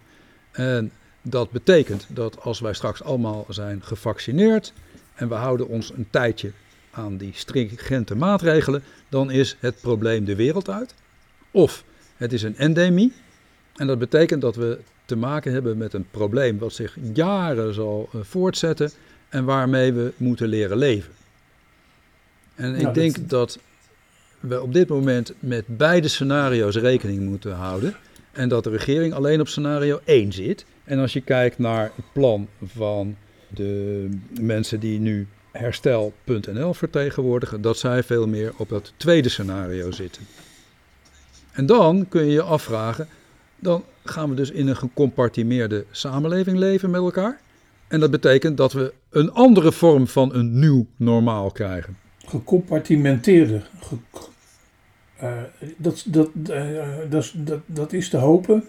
En 0.50 0.92
dat 1.22 1.50
betekent 1.50 2.06
dat 2.08 2.40
als 2.40 2.60
wij 2.60 2.72
straks 2.72 3.02
allemaal 3.02 3.46
zijn 3.48 3.82
gevaccineerd 3.82 4.72
en 5.14 5.28
we 5.28 5.34
houden 5.34 5.68
ons 5.68 5.92
een 5.92 6.06
tijdje 6.10 6.52
aan 6.90 7.16
die 7.16 7.32
stringente 7.34 8.14
maatregelen, 8.14 8.82
dan 9.08 9.30
is 9.30 9.56
het 9.58 9.80
probleem 9.80 10.24
de 10.24 10.34
wereld 10.34 10.68
uit. 10.68 10.94
Of 11.50 11.84
het 12.16 12.32
is 12.32 12.42
een 12.42 12.56
endemie. 12.56 13.12
En 13.76 13.86
dat 13.86 13.98
betekent 13.98 14.40
dat 14.40 14.56
we 14.56 14.78
te 15.04 15.16
maken 15.16 15.52
hebben 15.52 15.76
met 15.76 15.92
een 15.92 16.06
probleem 16.10 16.58
wat 16.58 16.72
zich 16.72 16.96
jaren 17.12 17.74
zal 17.74 18.08
uh, 18.14 18.20
voortzetten 18.22 18.90
en 19.28 19.44
waarmee 19.44 19.92
we 19.92 20.12
moeten 20.16 20.48
leren 20.48 20.76
leven. 20.76 21.12
En 22.54 22.74
ik 22.74 22.94
denk 22.94 23.16
dat... 23.16 23.28
dat 23.28 23.58
we 24.40 24.62
op 24.62 24.72
dit 24.72 24.88
moment 24.88 25.32
met 25.38 25.64
beide 25.66 26.08
scenario's 26.08 26.76
rekening 26.76 27.20
moeten 27.20 27.54
houden. 27.54 27.96
En 28.32 28.48
dat 28.48 28.64
de 28.64 28.70
regering 28.70 29.14
alleen 29.14 29.40
op 29.40 29.48
scenario 29.48 30.00
1 30.04 30.32
zit. 30.32 30.64
En 30.84 30.98
als 30.98 31.12
je 31.12 31.20
kijkt 31.20 31.58
naar 31.58 31.90
het 31.96 32.12
plan 32.12 32.48
van 32.64 33.16
de 33.48 34.08
mensen 34.40 34.80
die 34.80 35.00
nu 35.00 35.26
herstel.nl 35.52 36.74
vertegenwoordigen, 36.74 37.60
dat 37.60 37.78
zij 37.78 38.02
veel 38.02 38.26
meer 38.26 38.52
op 38.56 38.68
dat 38.68 38.92
tweede 38.96 39.28
scenario 39.28 39.90
zitten. 39.90 40.22
En 41.52 41.66
dan 41.66 42.08
kun 42.08 42.24
je 42.24 42.32
je 42.32 42.42
afvragen, 42.42 43.08
dan 43.58 43.84
gaan 44.04 44.28
we 44.28 44.34
dus 44.34 44.50
in 44.50 44.68
een 44.68 44.76
gecompartimeerde 44.76 45.84
samenleving 45.90 46.58
leven 46.58 46.90
met 46.90 47.00
elkaar. 47.00 47.40
En 47.88 48.00
dat 48.00 48.10
betekent 48.10 48.56
dat 48.56 48.72
we 48.72 48.92
een 49.10 49.32
andere 49.32 49.72
vorm 49.72 50.06
van 50.06 50.34
een 50.34 50.58
nieuw 50.58 50.86
normaal 50.96 51.50
krijgen. 51.50 51.96
Gecompartimenteerde. 52.26 53.62
Ge 55.20 55.26
uh, 55.60 55.68
dat, 55.76 56.04
dat, 56.06 56.30
uh, 56.50 56.88
dat, 57.08 57.32
dat, 57.36 57.60
dat 57.66 57.92
is 57.92 58.08
te 58.08 58.16
hopen. 58.16 58.64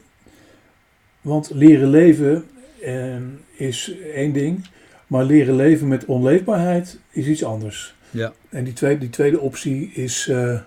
Want 1.22 1.50
leren 1.54 1.90
leven 1.90 2.46
uh, 2.82 3.16
is 3.56 3.96
één 4.14 4.34
ding. 4.34 4.68
Maar 5.08 5.24
leren 5.24 5.56
leven 5.56 5.88
met 5.88 6.06
onleefbaarheid 6.06 7.00
is 7.10 7.28
iets 7.28 7.44
anders. 7.44 7.96
Ja. 8.10 8.34
En 8.50 8.64
die 8.64 8.74
tweede, 8.74 9.00
die 9.00 9.10
tweede 9.10 9.40
optie 9.40 9.92
is 9.94 10.28
uh, 10.28 10.60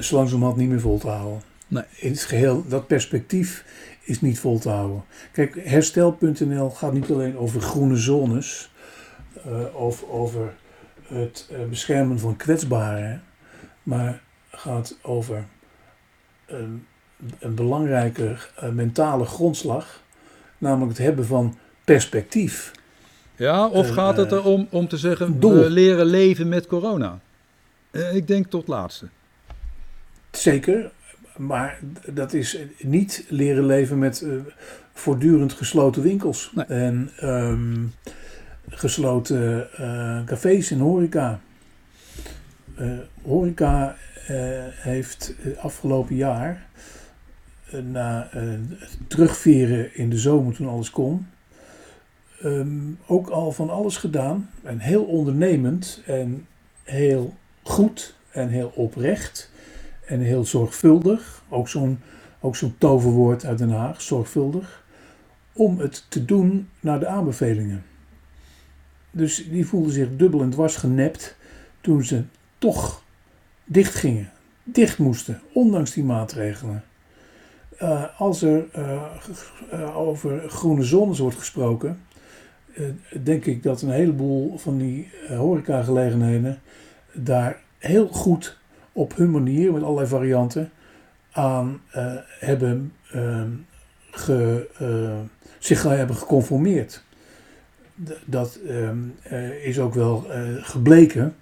zo 0.00 0.16
langzamerhand 0.16 0.56
niet 0.56 0.68
meer 0.68 0.80
vol 0.80 0.98
te 0.98 1.08
houden. 1.08 1.42
Nee. 1.68 1.84
In 1.96 2.10
het 2.10 2.22
geheel, 2.22 2.64
dat 2.68 2.86
perspectief 2.86 3.64
is 4.02 4.20
niet 4.20 4.38
vol 4.38 4.58
te 4.58 4.68
houden. 4.68 5.04
Kijk, 5.32 5.60
herstel.nl 5.64 6.70
gaat 6.70 6.92
niet 6.92 7.10
alleen 7.10 7.38
over 7.38 7.60
groene 7.60 7.96
zones, 7.96 8.70
uh, 9.46 9.74
of 9.74 10.04
over 10.08 10.54
het 11.06 11.48
uh, 11.52 11.58
beschermen 11.68 12.18
van 12.18 12.36
kwetsbaren, 12.36 13.22
maar 13.82 14.22
gaat 14.60 14.96
over 15.02 15.44
een, 16.46 16.86
een 17.38 17.54
belangrijke 17.54 18.36
mentale 18.72 19.24
grondslag, 19.24 20.02
namelijk 20.58 20.90
het 20.90 21.06
hebben 21.06 21.26
van 21.26 21.58
perspectief. 21.84 22.72
Ja, 23.36 23.66
of 23.66 23.88
uh, 23.88 23.94
gaat 23.94 24.16
het 24.16 24.32
erom 24.32 24.66
om 24.70 24.88
te 24.88 24.96
zeggen, 24.96 25.40
doel. 25.40 25.54
we 25.54 25.70
leren 25.70 26.06
leven 26.06 26.48
met 26.48 26.66
corona? 26.66 27.20
Uh, 27.90 28.14
ik 28.14 28.26
denk 28.26 28.46
tot 28.46 28.68
laatste. 28.68 29.08
Zeker, 30.30 30.90
maar 31.36 31.78
dat 32.06 32.32
is 32.32 32.58
niet 32.78 33.24
leren 33.28 33.66
leven 33.66 33.98
met 33.98 34.20
uh, 34.20 34.40
voortdurend 34.92 35.52
gesloten 35.52 36.02
winkels. 36.02 36.52
Nee. 36.54 36.64
En 36.64 37.10
um, 37.22 37.94
gesloten 38.68 39.68
cafés 40.26 40.70
en 40.70 40.78
horeca. 40.78 41.40
Horeca 43.22 43.96
heeft 44.70 45.34
afgelopen 45.58 46.16
jaar, 46.16 46.66
na 47.82 48.28
het 48.30 48.98
terugveren 49.06 49.96
in 49.96 50.10
de 50.10 50.18
zomer 50.18 50.54
toen 50.54 50.68
alles 50.68 50.90
kon 50.90 51.26
um, 52.44 52.98
ook 53.06 53.28
al 53.28 53.52
van 53.52 53.70
alles 53.70 53.96
gedaan. 53.96 54.50
En 54.62 54.78
heel 54.78 55.04
ondernemend 55.04 56.02
en 56.06 56.46
heel 56.82 57.34
goed 57.62 58.14
en 58.30 58.48
heel 58.48 58.72
oprecht 58.74 59.50
en 60.06 60.20
heel 60.20 60.44
zorgvuldig. 60.44 61.42
Ook 61.48 61.68
zo'n 61.68 61.98
ook 62.42 62.56
zo'n 62.56 62.74
toverwoord 62.78 63.44
uit 63.44 63.58
Den 63.58 63.70
Haag, 63.70 64.02
zorgvuldig. 64.02 64.84
Om 65.52 65.78
het 65.78 66.06
te 66.08 66.24
doen 66.24 66.68
naar 66.80 67.00
de 67.00 67.06
aanbevelingen. 67.06 67.84
Dus 69.10 69.48
die 69.50 69.66
voelden 69.66 69.92
zich 69.92 70.08
dubbel 70.16 70.42
en 70.42 70.50
dwars 70.50 70.76
genept 70.76 71.36
toen 71.80 72.04
ze 72.04 72.22
toch 72.60 73.02
dicht 73.64 73.94
gingen. 73.94 74.30
Dicht 74.62 74.98
moesten, 74.98 75.40
ondanks 75.52 75.92
die 75.92 76.04
maatregelen. 76.04 76.84
Uh, 77.82 78.20
als 78.20 78.42
er 78.42 78.64
uh, 78.76 79.02
uh, 79.72 79.96
over 79.96 80.50
groene 80.50 80.82
zones 80.82 81.18
wordt 81.18 81.36
gesproken, 81.36 82.00
denk 83.22 83.44
ik 83.44 83.62
dat 83.62 83.82
een 83.82 83.90
heleboel 83.90 84.58
van 84.58 84.78
die 84.78 85.10
horecagelegenheden 85.28 86.58
daar 87.12 87.60
heel 87.78 88.08
goed 88.08 88.58
op 88.92 89.16
hun 89.16 89.30
manier, 89.30 89.72
met 89.72 89.82
allerlei 89.82 90.06
varianten, 90.06 90.70
aan 91.32 91.80
hebben 92.38 92.92
ge, 94.10 94.66
zich 95.58 95.82
hebben 95.82 96.16
geconformeerd. 96.16 97.02
Dat 98.24 98.58
um, 98.68 99.14
is 99.62 99.78
ook 99.78 99.94
wel 99.94 100.26
gebleken 100.60 101.34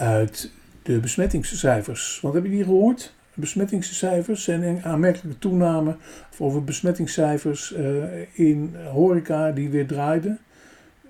uit 0.00 0.50
de 0.82 0.98
besmettingscijfers. 0.98 2.18
Want 2.22 2.34
heb 2.34 2.44
je 2.44 2.50
die 2.50 2.64
gehoord? 2.64 3.12
besmettingscijfers 3.34 4.48
en 4.48 4.62
een 4.62 4.82
aanmerkelijke 4.82 5.38
toename 5.38 5.96
over 6.38 6.64
besmettingscijfers 6.64 7.74
uh, 7.76 8.04
in 8.32 8.74
horeca 8.92 9.50
die 9.50 9.70
weer 9.70 9.86
draaiden. 9.86 10.38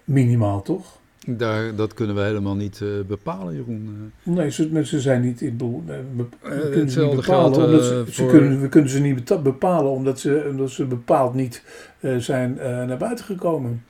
Minimaal 0.05 0.63
toch? 0.63 0.99
Daar, 1.27 1.75
dat 1.75 1.95
kunnen 1.95 2.17
we 2.17 2.23
helemaal 2.23 2.57
niet 2.57 2.81
uh, 2.83 2.89
bepalen, 3.07 3.55
Jeroen. 3.55 4.13
Nee, 4.23 4.51
ze, 4.51 4.85
ze 4.85 5.01
zijn 5.01 5.23
niet 5.23 5.41
in. 5.41 5.57
We, 5.57 6.25
uh, 6.45 6.61
kunnen 6.61 6.91
ze 6.91 7.05
niet 7.05 7.17
bepalen. 7.17 7.55
Geldt, 7.55 7.57
omdat 7.57 7.85
ze, 7.85 8.05
voor... 8.07 8.29
kunnen, 8.29 8.61
we 8.61 8.69
kunnen 8.69 8.91
ze 8.91 9.01
niet 9.01 9.43
bepalen 9.43 9.91
omdat 9.91 10.21
ze, 10.21 10.47
omdat 10.51 10.71
ze 10.71 10.85
bepaald 10.85 11.35
niet 11.35 11.63
zijn 12.19 12.55
naar 12.87 12.99
buiten 12.99 13.25
gekomen. 13.25 13.85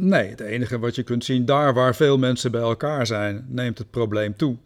Nee, 0.00 0.28
het 0.28 0.40
enige 0.40 0.78
wat 0.78 0.94
je 0.94 1.02
kunt 1.02 1.24
zien, 1.24 1.44
daar 1.44 1.74
waar 1.74 1.94
veel 1.94 2.18
mensen 2.18 2.50
bij 2.50 2.60
elkaar 2.60 3.06
zijn, 3.06 3.46
neemt 3.48 3.78
het 3.78 3.90
probleem 3.90 4.36
toe. 4.36 4.56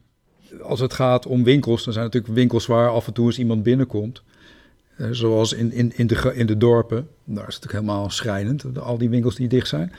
Als 0.62 0.80
het 0.80 0.92
gaat 0.92 1.26
om 1.26 1.44
winkels, 1.44 1.84
dan 1.84 1.92
zijn 1.92 2.04
natuurlijk 2.04 2.34
winkels 2.34 2.66
waar 2.66 2.88
af 2.88 3.06
en 3.06 3.12
toe 3.12 3.26
eens 3.26 3.38
iemand 3.38 3.62
binnenkomt. 3.62 4.22
Eh, 4.96 5.06
zoals 5.10 5.52
in, 5.52 5.72
in, 5.72 5.92
in, 5.96 6.06
de, 6.06 6.32
in 6.34 6.46
de 6.46 6.56
dorpen. 6.56 7.08
Daar 7.24 7.48
is 7.48 7.54
het 7.54 7.64
natuurlijk 7.64 7.72
helemaal 7.72 8.10
schrijnend, 8.10 8.78
al 8.78 8.98
die 8.98 9.08
winkels 9.08 9.34
die 9.34 9.48
dicht 9.48 9.68
zijn. 9.68 9.92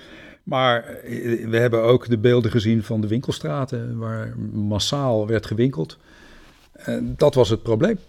Maar 0.43 0.83
eh, 0.83 1.47
we 1.47 1.57
hebben 1.57 1.81
ook 1.83 2.09
de 2.09 2.17
beelden 2.17 2.51
gezien 2.51 2.83
van 2.83 3.01
de 3.01 3.07
winkelstraten, 3.07 3.97
waar 3.97 4.37
massaal 4.51 5.27
werd 5.27 5.45
gewinkeld. 5.45 5.97
En 6.71 7.13
dat 7.17 7.33
was 7.33 7.49
het 7.49 7.63
probleem. 7.63 7.99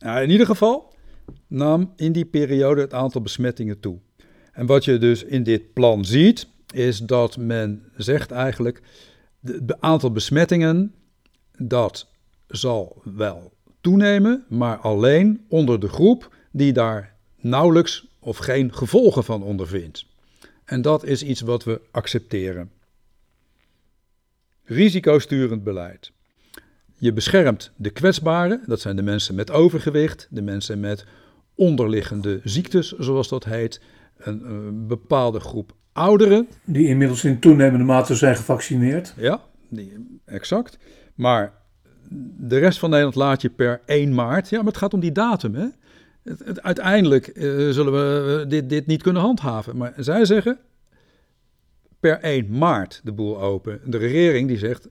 in 0.00 0.30
ieder 0.30 0.46
geval 0.46 0.92
nam 1.46 1.92
in 1.96 2.12
die 2.12 2.24
periode 2.24 2.80
het 2.80 2.94
aantal 2.94 3.20
besmettingen 3.20 3.80
toe. 3.80 3.98
En 4.54 4.66
wat 4.66 4.84
je 4.84 4.98
dus 4.98 5.24
in 5.24 5.42
dit 5.42 5.72
plan 5.72 6.04
ziet, 6.04 6.46
is 6.72 6.98
dat 6.98 7.36
men 7.36 7.82
zegt 7.96 8.30
eigenlijk, 8.30 8.82
het 9.44 9.80
aantal 9.80 10.10
besmettingen, 10.12 10.94
dat 11.56 12.06
zal 12.48 13.02
wel 13.04 13.52
toenemen, 13.80 14.44
maar 14.48 14.76
alleen 14.76 15.44
onder 15.48 15.80
de 15.80 15.88
groep 15.88 16.34
die 16.50 16.72
daar 16.72 17.14
nauwelijks 17.40 18.06
of 18.18 18.36
geen 18.36 18.74
gevolgen 18.74 19.24
van 19.24 19.42
ondervindt. 19.42 20.06
En 20.64 20.82
dat 20.82 21.04
is 21.04 21.22
iets 21.22 21.40
wat 21.40 21.64
we 21.64 21.80
accepteren. 21.90 22.70
Risicosturend 24.64 25.64
beleid. 25.64 26.12
Je 26.98 27.12
beschermt 27.12 27.70
de 27.76 27.90
kwetsbaren, 27.90 28.62
dat 28.66 28.80
zijn 28.80 28.96
de 28.96 29.02
mensen 29.02 29.34
met 29.34 29.50
overgewicht, 29.50 30.28
de 30.30 30.42
mensen 30.42 30.80
met 30.80 31.04
onderliggende 31.54 32.40
ziektes, 32.44 32.92
zoals 32.92 33.28
dat 33.28 33.44
heet, 33.44 33.80
een, 34.18 34.86
bepaalde 34.86 35.40
groep 35.40 35.74
ouderen. 35.92 36.48
Die 36.64 36.86
inmiddels 36.86 37.24
in 37.24 37.38
toenemende 37.38 37.84
mate 37.84 38.14
zijn 38.14 38.36
gevaccineerd. 38.36 39.14
Ja, 39.16 39.40
die, 39.68 40.20
exact. 40.24 40.78
Maar 41.14 41.52
de 42.36 42.58
rest 42.58 42.78
van 42.78 42.90
Nederland 42.90 43.16
laat 43.16 43.42
je 43.42 43.50
per 43.50 43.80
1 43.86 44.14
maart. 44.14 44.48
Ja, 44.48 44.56
maar 44.56 44.66
het 44.66 44.76
gaat 44.76 44.94
om 44.94 45.00
die 45.00 45.12
datum. 45.12 45.54
Hè? 45.54 45.66
Het, 46.22 46.62
uiteindelijk 46.62 47.30
uh, 47.34 47.70
zullen 47.70 47.92
we 47.92 48.44
dit, 48.48 48.68
dit 48.68 48.86
niet 48.86 49.02
kunnen 49.02 49.22
handhaven. 49.22 49.76
Maar 49.76 49.92
zij 49.96 50.24
zeggen 50.24 50.58
per 52.00 52.20
1 52.20 52.58
maart 52.58 53.00
de 53.04 53.12
boel 53.12 53.40
open. 53.40 53.80
De 53.84 53.98
regering 53.98 54.48
die 54.48 54.58
zegt 54.58 54.88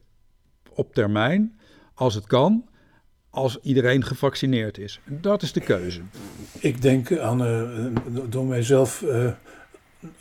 op 0.73 0.93
termijn, 0.93 1.59
als 1.93 2.15
het 2.15 2.27
kan, 2.27 2.65
als 3.33 3.59
iedereen 3.61 4.03
gevaccineerd 4.03 4.77
is. 4.77 4.99
Dat 5.05 5.41
is 5.41 5.51
de 5.53 5.59
keuze. 5.59 6.01
Ik 6.59 6.81
denk 6.81 7.17
aan, 7.17 7.41
uh, 7.41 7.95
door 8.29 8.45
mijzelf 8.45 9.01
uh, 9.01 9.31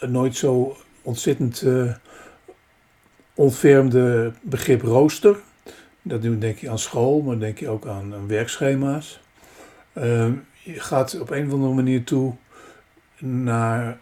nooit 0.00 0.36
zo 0.36 0.76
ontzettend 1.02 1.62
uh, 1.62 1.94
ontfermde 3.34 4.32
begrip 4.42 4.82
rooster. 4.82 5.36
Dat 6.02 6.22
denk 6.22 6.58
je 6.58 6.70
aan 6.70 6.78
school, 6.78 7.20
maar 7.20 7.38
denk 7.38 7.58
je 7.58 7.68
ook 7.68 7.86
aan, 7.86 8.14
aan 8.14 8.28
werkschema's. 8.28 9.20
Ehm, 9.92 10.32
je 10.62 10.80
gaat 10.80 11.20
op 11.20 11.30
een 11.30 11.46
of 11.46 11.52
andere 11.52 11.74
manier 11.74 12.04
toe 12.04 12.34
naar 13.18 13.98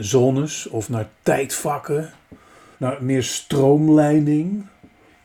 zones 0.00 0.66
of 0.66 0.88
naar 0.88 1.08
tijdvakken, 1.22 2.10
naar 2.76 3.04
meer 3.04 3.22
stroomleiding 3.22 4.66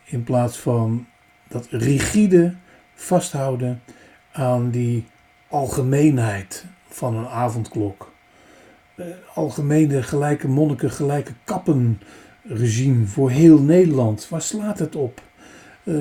in 0.06 0.24
plaats 0.24 0.58
van 0.58 1.08
dat 1.50 1.68
rigide 1.70 2.56
vasthouden 3.00 3.82
aan 4.32 4.70
die 4.70 5.06
algemeenheid 5.48 6.66
van 6.88 7.16
een 7.16 7.28
avondklok. 7.28 8.12
Uh, 8.96 9.06
algemene 9.34 10.04
gelijke 10.04 10.48
monniken, 10.48 10.92
gelijke 10.92 11.34
kappen 11.44 12.02
regime 12.44 13.06
voor 13.06 13.30
heel 13.30 13.60
Nederland. 13.60 14.30
Waar 14.30 14.42
slaat 14.42 14.80
het 14.80 14.96
op? 14.96 15.22
Uh, 15.84 15.96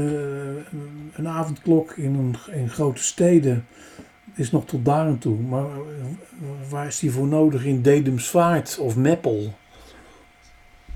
een 1.13 1.29
avondklok 1.29 1.93
in, 1.93 2.15
een, 2.15 2.37
in 2.61 2.69
grote 2.69 3.03
steden 3.03 3.67
is 4.35 4.51
nog 4.51 4.67
tot 4.67 4.85
daar 4.85 5.07
aan 5.07 5.19
toe. 5.19 5.39
Maar 5.39 5.67
waar 6.69 6.87
is 6.87 6.99
die 6.99 7.11
voor 7.11 7.27
nodig 7.27 7.65
in 7.65 7.83
Dedemsvaart 7.83 8.79
of 8.79 8.97
Meppel? 8.97 9.55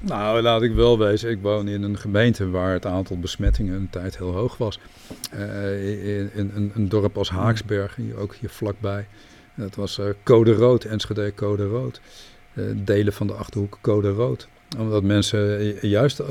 Nou, 0.05 0.43
laat 0.43 0.63
ik 0.63 0.75
wel 0.75 0.99
wezen. 0.99 1.31
Ik 1.31 1.39
woon 1.43 1.69
in 1.69 1.83
een 1.83 1.99
gemeente 1.99 2.51
waar 2.51 2.73
het 2.73 2.87
aantal 2.87 3.19
besmettingen 3.19 3.75
een 3.75 3.91
tijd 3.91 4.19
heel 4.19 4.33
hoog 4.33 4.57
was. 4.57 4.79
Uh, 5.35 6.19
in, 6.19 6.31
een, 6.35 6.73
een, 6.75 6.89
dorp 6.89 7.19
als 7.19 7.31
Haaksberg, 7.31 7.97
hier, 7.97 8.17
ook 8.17 8.35
hier 8.35 8.51
vlakbij. 8.51 9.07
Dat 9.55 9.75
was 9.75 9.99
uh, 9.99 10.07
code 10.23 10.53
rood, 10.53 10.85
Enschede 10.85 11.33
code 11.35 11.67
rood. 11.67 12.01
Uh, 12.55 12.65
delen 12.75 13.13
van 13.13 13.27
de 13.27 13.33
Achterhoek 13.33 13.79
code 13.81 14.11
rood. 14.11 14.49
Omdat 14.79 15.03
mensen 15.03 15.75
juist 15.89 16.23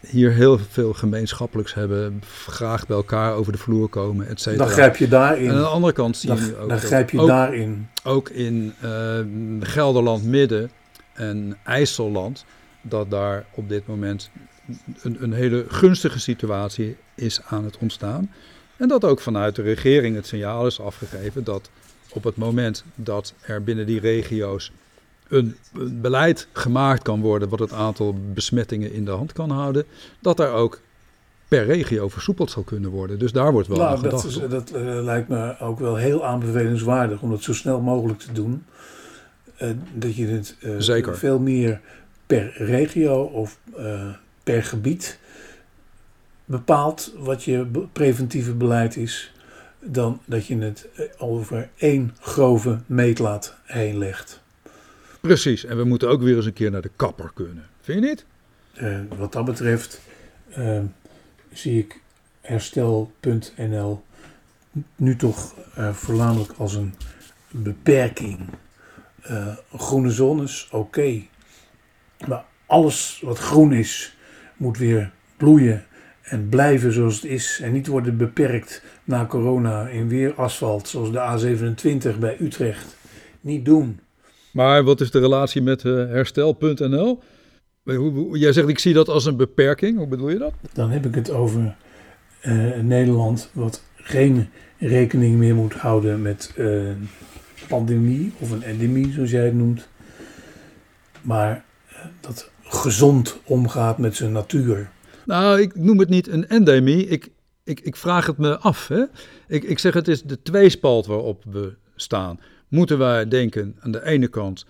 hier 0.00 0.30
heel 0.30 0.58
veel 0.58 0.92
gemeenschappelijks 0.92 1.74
hebben. 1.74 2.22
Graag 2.46 2.86
bij 2.86 2.96
elkaar 2.96 3.34
over 3.34 3.52
de 3.52 3.58
vloer 3.58 3.88
komen, 3.88 4.28
et 4.28 4.40
cetera. 4.40 4.64
Dan 4.64 4.72
grijp 4.72 4.96
je 4.96 5.08
daarin. 5.08 5.48
En 5.48 5.54
aan 5.54 5.60
de 5.60 5.66
andere 5.66 5.92
kant 5.92 6.16
zie 6.16 6.34
je 6.34 6.56
ook... 6.58 6.68
Dan 6.68 6.80
grijp 6.80 7.10
je 7.10 7.26
daarin. 7.26 7.88
Ook 8.04 8.28
in 8.28 8.74
Gelderland 9.60 10.24
Midden 10.24 10.70
en 11.12 11.56
IJsselland 11.62 12.44
dat 12.82 13.10
daar 13.10 13.46
op 13.54 13.68
dit 13.68 13.86
moment 13.86 14.30
een, 15.02 15.22
een 15.22 15.32
hele 15.32 15.64
gunstige 15.68 16.20
situatie 16.20 16.96
is 17.14 17.40
aan 17.44 17.64
het 17.64 17.78
ontstaan. 17.78 18.30
En 18.76 18.88
dat 18.88 19.04
ook 19.04 19.20
vanuit 19.20 19.54
de 19.54 19.62
regering 19.62 20.16
het 20.16 20.26
signaal 20.26 20.66
is 20.66 20.80
afgegeven 20.80 21.44
dat 21.44 21.70
op 22.12 22.24
het 22.24 22.36
moment 22.36 22.84
dat 22.94 23.34
er 23.40 23.62
binnen 23.62 23.86
die 23.86 24.00
regio's 24.00 24.72
een, 25.28 25.56
beleid 26.00 26.48
gemaakt 26.52 27.02
kan 27.02 27.20
worden 27.20 27.48
wat 27.48 27.58
het 27.58 27.72
aantal 27.72 28.16
besmettingen 28.34 28.92
in 28.92 29.04
de 29.04 29.10
hand 29.10 29.32
kan 29.32 29.50
houden, 29.50 29.84
dat 30.20 30.36
daar 30.36 30.52
ook 30.52 30.80
per 31.48 31.64
regio 31.64 32.08
versoepeld 32.08 32.50
zal 32.50 32.62
kunnen 32.62 32.90
worden. 32.90 33.18
Dus 33.18 33.32
daar 33.32 33.52
wordt 33.52 33.68
wel 33.68 33.76
nou, 33.76 33.90
aan 33.90 33.98
gedacht. 33.98 34.22
Dat, 34.22 34.32
is, 34.32 34.50
dat 34.50 34.72
uh, 34.74 35.02
lijkt 35.02 35.28
me 35.28 35.58
ook 35.60 35.78
wel 35.78 35.96
heel 35.96 36.24
aanbevelenswaardig 36.24 37.22
om 37.22 37.30
dat 37.30 37.42
zo 37.42 37.54
snel 37.54 37.80
mogelijk 37.80 38.18
te 38.18 38.32
doen. 38.32 38.64
Uh, 39.62 39.68
dat 39.94 40.16
je 40.16 40.26
het 40.26 40.56
uh, 40.60 41.14
veel 41.14 41.38
meer 41.38 41.80
per 42.32 42.52
regio 42.56 43.22
of 43.22 43.58
uh, 43.78 44.08
per 44.42 44.64
gebied 44.64 45.18
bepaalt 46.44 47.12
wat 47.18 47.44
je 47.44 47.66
preventieve 47.92 48.54
beleid 48.54 48.96
is, 48.96 49.32
dan 49.80 50.20
dat 50.24 50.46
je 50.46 50.58
het 50.58 50.88
eh, 50.94 51.04
over 51.18 51.68
één 51.76 52.14
grove 52.20 52.78
meetlaat 52.86 53.56
heen 53.64 53.98
legt. 53.98 54.40
Precies, 55.20 55.64
en 55.64 55.76
we 55.76 55.84
moeten 55.84 56.08
ook 56.08 56.22
weer 56.22 56.36
eens 56.36 56.46
een 56.46 56.52
keer 56.52 56.70
naar 56.70 56.82
de 56.82 56.90
kapper 56.96 57.30
kunnen. 57.34 57.66
Vind 57.80 58.02
je 58.02 58.08
niet? 58.08 58.24
Uh, 58.80 59.00
wat 59.16 59.32
dat 59.32 59.44
betreft 59.44 60.00
uh, 60.58 60.80
zie 61.52 61.78
ik 61.78 62.00
herstel.nl 62.40 64.02
nu 64.96 65.16
toch 65.16 65.54
uh, 65.78 65.92
voornamelijk 65.92 66.52
als 66.56 66.74
een 66.74 66.94
beperking. 67.50 68.38
groene 69.72 70.10
zones, 70.10 70.68
oké. 70.70 71.22
Maar 72.26 72.44
alles 72.66 73.20
wat 73.24 73.38
groen 73.38 73.72
is, 73.72 74.16
moet 74.56 74.78
weer 74.78 75.10
bloeien 75.36 75.84
en 76.22 76.48
blijven 76.48 76.92
zoals 76.92 77.14
het 77.14 77.30
is. 77.30 77.60
En 77.62 77.72
niet 77.72 77.86
worden 77.86 78.16
beperkt 78.16 78.82
na 79.04 79.26
corona 79.26 79.88
in 79.88 80.08
weer 80.08 80.34
asfalt, 80.34 80.88
zoals 80.88 81.12
de 81.12 81.56
A27 82.14 82.18
bij 82.18 82.36
Utrecht. 82.40 82.96
Niet 83.40 83.64
doen. 83.64 84.00
Maar 84.52 84.84
wat 84.84 85.00
is 85.00 85.10
de 85.10 85.20
relatie 85.20 85.62
met 85.62 85.82
uh, 85.84 85.94
herstel.nl? 85.94 87.22
Jij 88.32 88.52
zegt, 88.52 88.68
ik 88.68 88.78
zie 88.78 88.94
dat 88.94 89.08
als 89.08 89.24
een 89.24 89.36
beperking. 89.36 89.96
Hoe 89.96 90.06
bedoel 90.06 90.28
je 90.28 90.38
dat? 90.38 90.52
Dan 90.72 90.90
heb 90.90 91.06
ik 91.06 91.14
het 91.14 91.30
over 91.30 91.76
uh, 92.42 92.76
Nederland, 92.80 93.50
wat 93.52 93.82
geen 93.96 94.48
rekening 94.78 95.36
meer 95.36 95.54
moet 95.54 95.74
houden 95.74 96.22
met 96.22 96.54
uh, 96.56 96.90
pandemie 97.68 98.32
of 98.38 98.50
een 98.50 98.62
endemie, 98.62 99.12
zoals 99.12 99.30
jij 99.30 99.44
het 99.44 99.54
noemt. 99.54 99.88
Maar 101.22 101.64
dat 102.20 102.50
gezond 102.62 103.38
omgaat 103.44 103.98
met 103.98 104.16
zijn 104.16 104.32
natuur. 104.32 104.90
Nou, 105.26 105.60
ik 105.60 105.74
noem 105.74 105.98
het 105.98 106.08
niet 106.08 106.28
een 106.28 106.48
endemie. 106.48 107.06
Ik, 107.06 107.28
ik, 107.64 107.80
ik 107.80 107.96
vraag 107.96 108.26
het 108.26 108.38
me 108.38 108.58
af. 108.58 108.88
Hè? 108.88 109.04
Ik, 109.48 109.64
ik 109.64 109.78
zeg 109.78 109.94
het 109.94 110.08
is 110.08 110.22
de 110.22 110.42
tweespalt 110.42 111.06
waarop 111.06 111.42
we 111.50 111.74
staan. 111.96 112.40
Moeten 112.68 112.98
wij 112.98 113.28
denken 113.28 113.76
aan 113.80 113.90
de 113.90 114.04
ene 114.04 114.28
kant, 114.28 114.66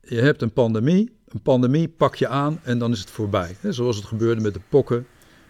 je 0.00 0.20
hebt 0.20 0.42
een 0.42 0.52
pandemie. 0.52 1.12
Een 1.28 1.42
pandemie 1.42 1.88
pak 1.88 2.14
je 2.14 2.28
aan 2.28 2.60
en 2.62 2.78
dan 2.78 2.92
is 2.92 3.00
het 3.00 3.10
voorbij. 3.10 3.56
Hè? 3.60 3.72
Zoals 3.72 3.96
het 3.96 4.04
gebeurde 4.04 4.40
met 4.40 4.54
de 4.54 4.60
pokken 4.68 5.06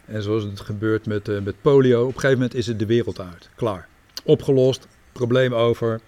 en 0.07 0.23
zoals 0.23 0.43
het 0.43 0.61
gebeurt 0.61 1.07
met, 1.07 1.29
uh, 1.29 1.41
met 1.41 1.55
polio. 1.61 2.01
Op 2.01 2.07
een 2.07 2.15
gegeven 2.15 2.39
moment 2.39 2.55
is 2.55 2.67
het 2.67 2.79
de 2.79 2.87
wereld 2.87 3.21
uit. 3.21 3.49
Klaar. 3.57 3.89
Opgelost, 4.25 4.87
probleem 5.13 5.55
over. 5.55 6.01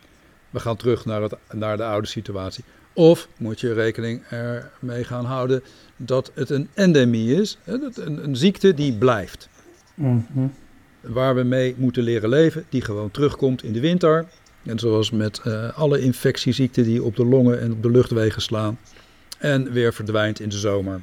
We 0.51 0.61
gaan 0.61 0.77
terug 0.77 1.05
naar, 1.05 1.23
het, 1.23 1.35
naar 1.53 1.77
de 1.77 1.85
oude 1.85 2.07
situatie. 2.07 2.65
Of 2.97 3.29
moet 3.37 3.61
je 3.61 3.73
rekening 3.73 4.23
ermee 4.31 5.05
gaan 5.05 5.25
houden 5.25 5.63
dat 5.97 6.31
het 6.35 6.51
een 6.51 6.69
endemie 6.75 7.35
is, 7.35 7.59
een, 7.65 7.93
een 8.25 8.37
ziekte 8.37 8.75
die 8.75 8.93
blijft. 8.93 9.49
Mhm. 9.95 10.47
Waar 11.01 11.35
we 11.35 11.43
mee 11.43 11.75
moeten 11.79 12.03
leren 12.03 12.29
leven, 12.29 12.65
die 12.69 12.81
gewoon 12.81 13.11
terugkomt 13.11 13.63
in 13.63 13.73
de 13.73 13.81
winter. 13.81 14.27
En 14.63 14.79
zoals 14.79 15.11
met 15.11 15.39
eh, 15.39 15.79
alle 15.79 16.01
infectieziekten 16.01 16.85
die 16.85 17.03
op 17.03 17.17
de 17.17 17.25
longen 17.25 17.61
en 17.61 17.73
op 17.73 17.83
de 17.83 17.91
luchtwegen 17.91 18.43
slaan. 18.43 18.79
En 19.39 19.73
weer 19.73 19.93
verdwijnt 19.93 20.41
in 20.41 20.49
de 20.49 20.59
zomer. 20.59 21.01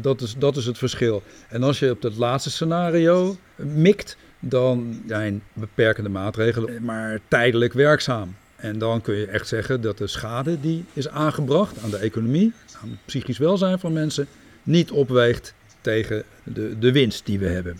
Dat, 0.00 0.20
is, 0.20 0.34
dat 0.38 0.56
is 0.56 0.66
het 0.66 0.78
verschil. 0.78 1.22
En 1.48 1.62
als 1.62 1.78
je 1.78 1.90
op 1.90 2.02
het 2.02 2.16
laatste 2.16 2.50
scenario 2.50 3.36
mikt, 3.56 4.16
dan 4.40 5.02
zijn 5.06 5.42
beperkende 5.52 6.10
maatregelen 6.10 6.84
maar 6.84 7.20
tijdelijk 7.28 7.72
werkzaam. 7.72 8.34
En 8.62 8.78
dan 8.78 9.00
kun 9.00 9.14
je 9.14 9.26
echt 9.26 9.48
zeggen 9.48 9.80
dat 9.80 9.98
de 9.98 10.06
schade 10.06 10.60
die 10.60 10.84
is 10.92 11.08
aangebracht 11.08 11.82
aan 11.82 11.90
de 11.90 11.96
economie, 11.96 12.52
aan 12.82 12.88
het 12.88 12.98
psychisch 13.04 13.38
welzijn 13.38 13.78
van 13.78 13.92
mensen, 13.92 14.26
niet 14.62 14.90
opweegt 14.90 15.54
tegen 15.80 16.24
de, 16.42 16.78
de 16.78 16.92
winst 16.92 17.26
die 17.26 17.38
we 17.38 17.48
hebben. 17.48 17.78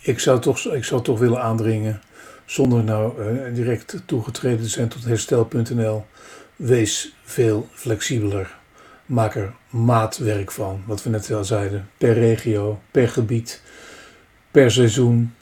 Ik 0.00 0.18
zou 0.18 0.40
toch, 0.40 0.58
ik 0.58 0.84
zou 0.84 1.02
toch 1.02 1.18
willen 1.18 1.42
aandringen, 1.42 2.00
zonder 2.44 2.84
nou 2.84 3.22
uh, 3.22 3.54
direct 3.54 4.02
toegetreden 4.04 4.62
te 4.62 4.68
zijn 4.68 4.88
tot 4.88 5.04
herstel.nl, 5.04 6.06
wees 6.56 7.14
veel 7.24 7.68
flexibeler. 7.72 8.56
Maak 9.06 9.34
er 9.34 9.54
maatwerk 9.70 10.50
van, 10.50 10.82
wat 10.86 11.02
we 11.02 11.10
net 11.10 11.32
al 11.32 11.44
zeiden, 11.44 11.88
per 11.98 12.12
regio, 12.12 12.80
per 12.90 13.08
gebied, 13.08 13.62
per 14.50 14.70
seizoen. 14.70 15.34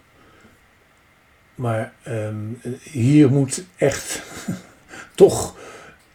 Maar 1.55 1.93
um, 2.09 2.61
hier 2.83 3.31
moet 3.31 3.65
echt 3.77 4.23
toch 5.17 5.55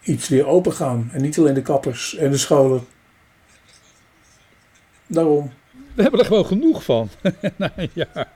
iets 0.02 0.28
weer 0.28 0.46
open 0.46 0.72
gaan. 0.72 1.10
En 1.12 1.22
niet 1.22 1.38
alleen 1.38 1.54
de 1.54 1.62
kappers 1.62 2.16
en 2.16 2.30
de 2.30 2.38
scholen. 2.38 2.84
Daarom. 5.06 5.50
We 5.94 6.02
hebben 6.02 6.20
er 6.20 6.26
gewoon 6.26 6.46
genoeg 6.46 6.84
van. 6.84 7.08
ja. 7.92 8.28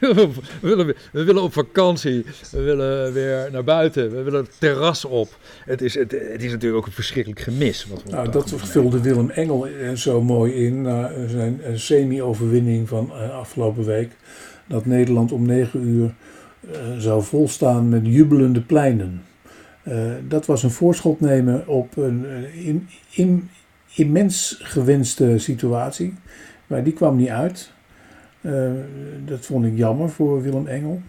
we, 0.00 0.28
willen, 0.60 0.86
we 1.12 1.24
willen 1.24 1.42
op 1.42 1.52
vakantie. 1.52 2.24
We 2.50 2.62
willen 2.62 3.12
weer 3.12 3.48
naar 3.52 3.64
buiten. 3.64 4.10
We 4.10 4.22
willen 4.22 4.44
het 4.44 4.54
terras 4.58 5.04
op. 5.04 5.36
Het 5.64 5.82
is, 5.82 5.94
het, 5.94 6.10
het 6.12 6.42
is 6.42 6.50
natuurlijk 6.50 6.80
ook 6.80 6.86
een 6.86 6.92
verschrikkelijk 6.92 7.40
gemis. 7.40 7.86
Wat 7.86 8.02
we 8.02 8.10
nou, 8.10 8.30
dat 8.30 8.52
vulde 8.56 9.00
Willem 9.00 9.30
Engel 9.30 9.68
zo 9.94 10.22
mooi 10.22 10.52
in. 10.52 10.82
Na 10.82 11.12
zijn 11.26 11.60
semi-overwinning 11.74 12.88
van 12.88 13.10
uh, 13.12 13.38
afgelopen 13.38 13.84
week. 13.84 14.10
Dat 14.66 14.86
Nederland 14.86 15.32
om 15.32 15.46
negen 15.46 15.82
uur 15.82 16.14
uh, 16.60 16.98
zou 16.98 17.22
volstaan 17.22 17.88
met 17.88 18.00
jubelende 18.04 18.60
pleinen. 18.60 19.22
Uh, 19.88 20.12
dat 20.28 20.46
was 20.46 20.62
een 20.62 20.70
voorschot 20.70 21.20
nemen 21.20 21.68
op 21.68 21.96
een 21.96 22.26
in, 22.52 22.88
in, 23.10 23.50
immens 23.94 24.60
gewenste 24.62 25.38
situatie. 25.38 26.14
Maar 26.66 26.84
die 26.84 26.92
kwam 26.92 27.16
niet 27.16 27.28
uit. 27.28 27.72
Uh, 28.40 28.70
dat 29.24 29.46
vond 29.46 29.64
ik 29.64 29.76
jammer 29.76 30.10
voor 30.10 30.42
Willem 30.42 30.66
Engel. 30.66 31.02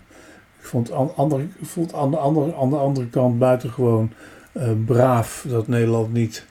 Ik 0.60 0.66
vond, 0.66 0.92
an, 0.92 1.16
andere, 1.16 1.46
vond 1.62 1.94
aan, 1.94 2.12
de 2.12 2.18
andere, 2.18 2.56
aan 2.56 2.70
de 2.70 2.76
andere 2.76 3.10
kant 3.10 3.40
buitengewoon 3.40 4.12
uh, 4.54 4.72
braaf 4.86 5.46
dat 5.50 5.68
Nederland 5.68 6.14
niet 6.14 6.46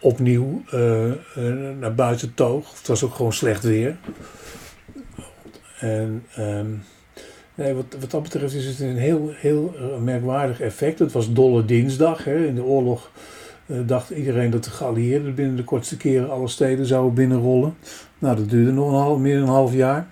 opnieuw 0.00 0.62
naar 1.78 1.94
buiten 1.94 2.34
toog. 2.34 2.78
Het 2.78 2.86
was 2.86 3.04
ook 3.04 3.14
gewoon 3.14 3.32
slecht 3.32 3.62
weer. 3.62 3.96
En... 5.80 6.24
Um, 6.38 6.82
Nee, 7.58 7.74
wat, 7.74 7.96
wat 8.00 8.10
dat 8.10 8.22
betreft 8.22 8.54
is 8.54 8.66
het 8.66 8.80
een 8.80 8.96
heel, 8.96 9.30
heel 9.34 9.74
uh, 9.76 9.98
merkwaardig 10.02 10.60
effect. 10.60 10.98
Het 10.98 11.12
was 11.12 11.32
dolle 11.32 11.64
dinsdag. 11.64 12.24
Hè. 12.24 12.46
In 12.46 12.54
de 12.54 12.62
oorlog 12.62 13.10
uh, 13.66 13.78
dacht 13.86 14.10
iedereen 14.10 14.50
dat 14.50 14.64
de 14.64 14.70
geallieerden 14.70 15.34
binnen 15.34 15.56
de 15.56 15.64
kortste 15.64 15.96
keren 15.96 16.30
alle 16.30 16.48
steden 16.48 16.86
zouden 16.86 17.14
binnenrollen. 17.14 17.74
Nou, 18.18 18.36
dat 18.36 18.50
duurde 18.50 18.72
nog 18.72 18.88
een 18.88 18.98
half, 18.98 19.18
meer 19.18 19.34
dan 19.34 19.42
een 19.42 19.54
half 19.54 19.74
jaar. 19.74 20.08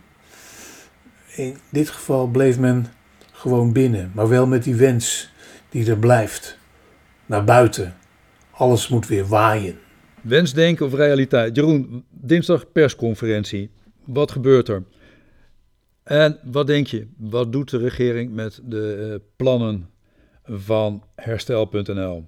In 1.35 1.57
dit 1.71 1.89
geval 1.89 2.27
bleef 2.27 2.59
men 2.59 2.87
gewoon 3.33 3.73
binnen, 3.73 4.11
maar 4.15 4.29
wel 4.29 4.47
met 4.47 4.65
die 4.65 4.75
wens 4.75 5.33
die 5.69 5.91
er 5.91 5.99
blijft. 5.99 6.59
Naar 7.27 7.45
buiten. 7.45 7.95
Alles 8.51 8.89
moet 8.89 9.07
weer 9.07 9.27
waaien. 9.27 9.79
Wensdenken 10.21 10.87
of 10.87 10.95
realiteit? 10.95 11.57
Jeroen, 11.57 12.05
dinsdag 12.11 12.73
persconferentie. 12.73 13.71
Wat 14.05 14.31
gebeurt 14.31 14.69
er? 14.69 14.83
En 16.07 16.39
wat 16.45 16.67
denk 16.67 16.87
je? 16.87 17.07
Wat 17.17 17.53
doet 17.53 17.71
de 17.71 17.79
regering 17.79 18.33
met 18.33 18.61
de 18.65 19.09
uh, 19.11 19.17
plannen 19.37 19.89
van 20.45 21.03
herstel.nl? 21.15 22.25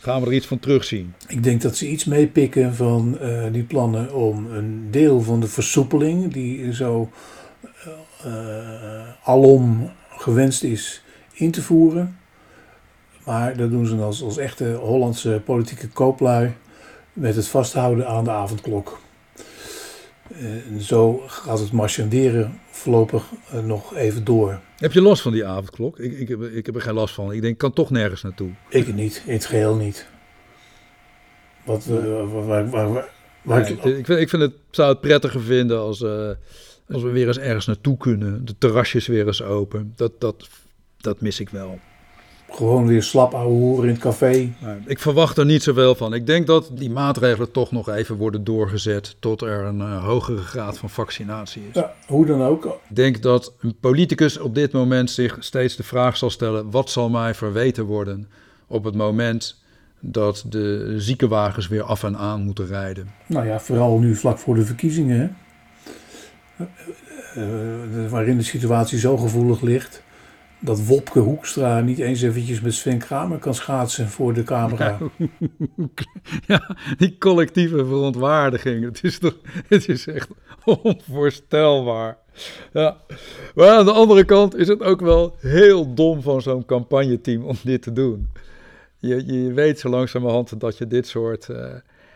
Gaan 0.00 0.20
we 0.20 0.26
er 0.26 0.32
iets 0.32 0.46
van 0.46 0.58
terugzien? 0.58 1.14
Ik 1.28 1.42
denk 1.42 1.62
dat 1.62 1.76
ze 1.76 1.88
iets 1.88 2.04
meepikken 2.04 2.74
van 2.74 3.18
uh, 3.20 3.52
die 3.52 3.62
plannen 3.62 4.14
om 4.14 4.52
een 4.52 4.90
deel 4.90 5.20
van 5.20 5.40
de 5.40 5.46
versoepeling, 5.46 6.32
die 6.32 6.74
zo 6.74 7.10
uh, 8.26 9.08
alom 9.24 9.90
gewenst 10.08 10.62
is, 10.62 11.02
in 11.32 11.50
te 11.50 11.62
voeren. 11.62 12.18
Maar 13.24 13.56
dat 13.56 13.70
doen 13.70 13.86
ze 13.86 13.96
als, 13.96 14.22
als 14.22 14.36
echte 14.36 14.72
Hollandse 14.72 15.42
politieke 15.44 15.88
kooplui 15.88 16.52
met 17.12 17.36
het 17.36 17.48
vasthouden 17.48 18.06
aan 18.06 18.24
de 18.24 18.30
avondklok. 18.30 19.00
En 20.38 20.80
zo 20.80 21.22
gaat 21.26 21.58
het 21.58 21.72
marchanderen 21.72 22.60
voorlopig 22.70 23.24
uh, 23.54 23.60
nog 23.60 23.96
even 23.96 24.24
door. 24.24 24.60
Heb 24.76 24.92
je 24.92 25.02
last 25.02 25.22
van 25.22 25.32
die 25.32 25.46
avondklok? 25.46 25.98
Ik, 25.98 26.18
ik, 26.18 26.28
heb, 26.28 26.42
ik 26.42 26.66
heb 26.66 26.74
er 26.74 26.80
geen 26.80 26.94
last 26.94 27.14
van. 27.14 27.32
Ik 27.32 27.40
denk, 27.40 27.52
ik 27.52 27.58
kan 27.58 27.72
toch 27.72 27.90
nergens 27.90 28.22
naartoe. 28.22 28.50
Ik 28.68 28.94
niet, 28.94 29.22
in 29.26 29.32
het 29.32 29.44
geheel 29.44 29.74
niet. 29.74 30.06
Wat, 31.64 31.86
uh, 31.90 32.32
waar, 32.32 32.70
waar, 32.70 32.90
waar, 33.42 33.62
nee, 33.62 33.72
ik, 33.72 33.84
ik, 33.84 34.06
vind, 34.06 34.20
ik 34.20 34.28
vind 34.28 34.42
het, 34.42 34.54
zou 34.70 34.88
het 34.88 35.00
prettiger 35.00 35.40
vinden 35.40 35.78
als, 35.78 36.00
uh, 36.00 36.30
als 36.88 37.02
we 37.02 37.10
weer 37.10 37.26
eens 37.26 37.38
ergens 37.38 37.66
naartoe 37.66 37.96
kunnen. 37.96 38.44
De 38.44 38.54
terrasjes 38.58 39.06
weer 39.06 39.26
eens 39.26 39.42
open. 39.42 39.92
Dat, 39.96 40.20
dat, 40.20 40.48
dat 40.96 41.20
mis 41.20 41.40
ik 41.40 41.48
wel 41.48 41.78
gewoon 42.50 42.86
weer 42.86 43.02
slap 43.02 43.34
ouwe 43.34 43.52
hoeren 43.52 43.84
in 43.84 43.94
het 43.94 44.02
café. 44.02 44.52
Ik 44.86 44.98
verwacht 44.98 45.38
er 45.38 45.44
niet 45.44 45.62
zoveel 45.62 45.94
van. 45.94 46.14
Ik 46.14 46.26
denk 46.26 46.46
dat 46.46 46.70
die 46.72 46.90
maatregelen 46.90 47.50
toch 47.50 47.70
nog 47.70 47.88
even 47.88 48.16
worden 48.16 48.44
doorgezet 48.44 49.16
tot 49.18 49.42
er 49.42 49.64
een 49.64 49.78
uh, 49.78 50.04
hogere 50.04 50.42
graad 50.42 50.78
van 50.78 50.90
vaccinatie 50.90 51.62
is. 51.68 51.74
Ja, 51.74 51.94
hoe 52.06 52.26
dan 52.26 52.42
ook. 52.42 52.64
Ik 52.64 52.96
denk 52.96 53.22
dat 53.22 53.52
een 53.60 53.76
politicus 53.80 54.38
op 54.38 54.54
dit 54.54 54.72
moment 54.72 55.10
zich 55.10 55.36
steeds 55.40 55.76
de 55.76 55.82
vraag 55.82 56.16
zal 56.16 56.30
stellen: 56.30 56.70
wat 56.70 56.90
zal 56.90 57.08
mij 57.08 57.34
verweten 57.34 57.84
worden 57.84 58.28
op 58.66 58.84
het 58.84 58.94
moment 58.94 59.58
dat 60.00 60.44
de 60.48 60.94
ziekenwagens 60.96 61.68
weer 61.68 61.82
af 61.82 62.02
en 62.02 62.16
aan 62.16 62.42
moeten 62.42 62.66
rijden? 62.66 63.10
Nou 63.26 63.46
ja, 63.46 63.60
vooral 63.60 63.98
nu 63.98 64.16
vlak 64.16 64.38
voor 64.38 64.54
de 64.54 64.64
verkiezingen. 64.64 65.36
Uh, 67.36 68.06
waarin 68.08 68.36
de 68.36 68.42
situatie 68.42 68.98
zo 68.98 69.16
gevoelig 69.16 69.60
ligt 69.60 70.02
dat 70.60 70.86
Wopke 70.86 71.18
Hoekstra 71.18 71.80
niet 71.80 71.98
eens 71.98 72.22
eventjes 72.22 72.60
met 72.60 72.74
Sven 72.74 72.98
Kramer 72.98 73.38
kan 73.38 73.54
schaatsen 73.54 74.08
voor 74.08 74.32
de 74.32 74.42
camera. 74.42 74.98
Ja, 76.46 76.76
die 76.98 77.18
collectieve 77.18 77.86
verontwaardiging. 77.86 78.84
Het 78.84 79.04
is, 79.04 79.18
toch, 79.18 79.36
het 79.68 79.88
is 79.88 80.06
echt 80.06 80.28
onvoorstelbaar. 80.82 82.18
Ja. 82.72 82.96
Maar 83.54 83.68
aan 83.68 83.84
de 83.84 83.92
andere 83.92 84.24
kant 84.24 84.56
is 84.56 84.68
het 84.68 84.82
ook 84.82 85.00
wel 85.00 85.34
heel 85.38 85.94
dom 85.94 86.22
van 86.22 86.42
zo'n 86.42 86.64
campagneteam 86.64 87.44
om 87.44 87.56
dit 87.64 87.82
te 87.82 87.92
doen. 87.92 88.28
Je, 88.98 89.26
je 89.26 89.52
weet 89.52 89.78
zo 89.78 89.88
langzamerhand 89.88 90.60
dat 90.60 90.78
je 90.78 90.86
dit 90.86 91.06
soort 91.06 91.48
uh, 91.48 91.74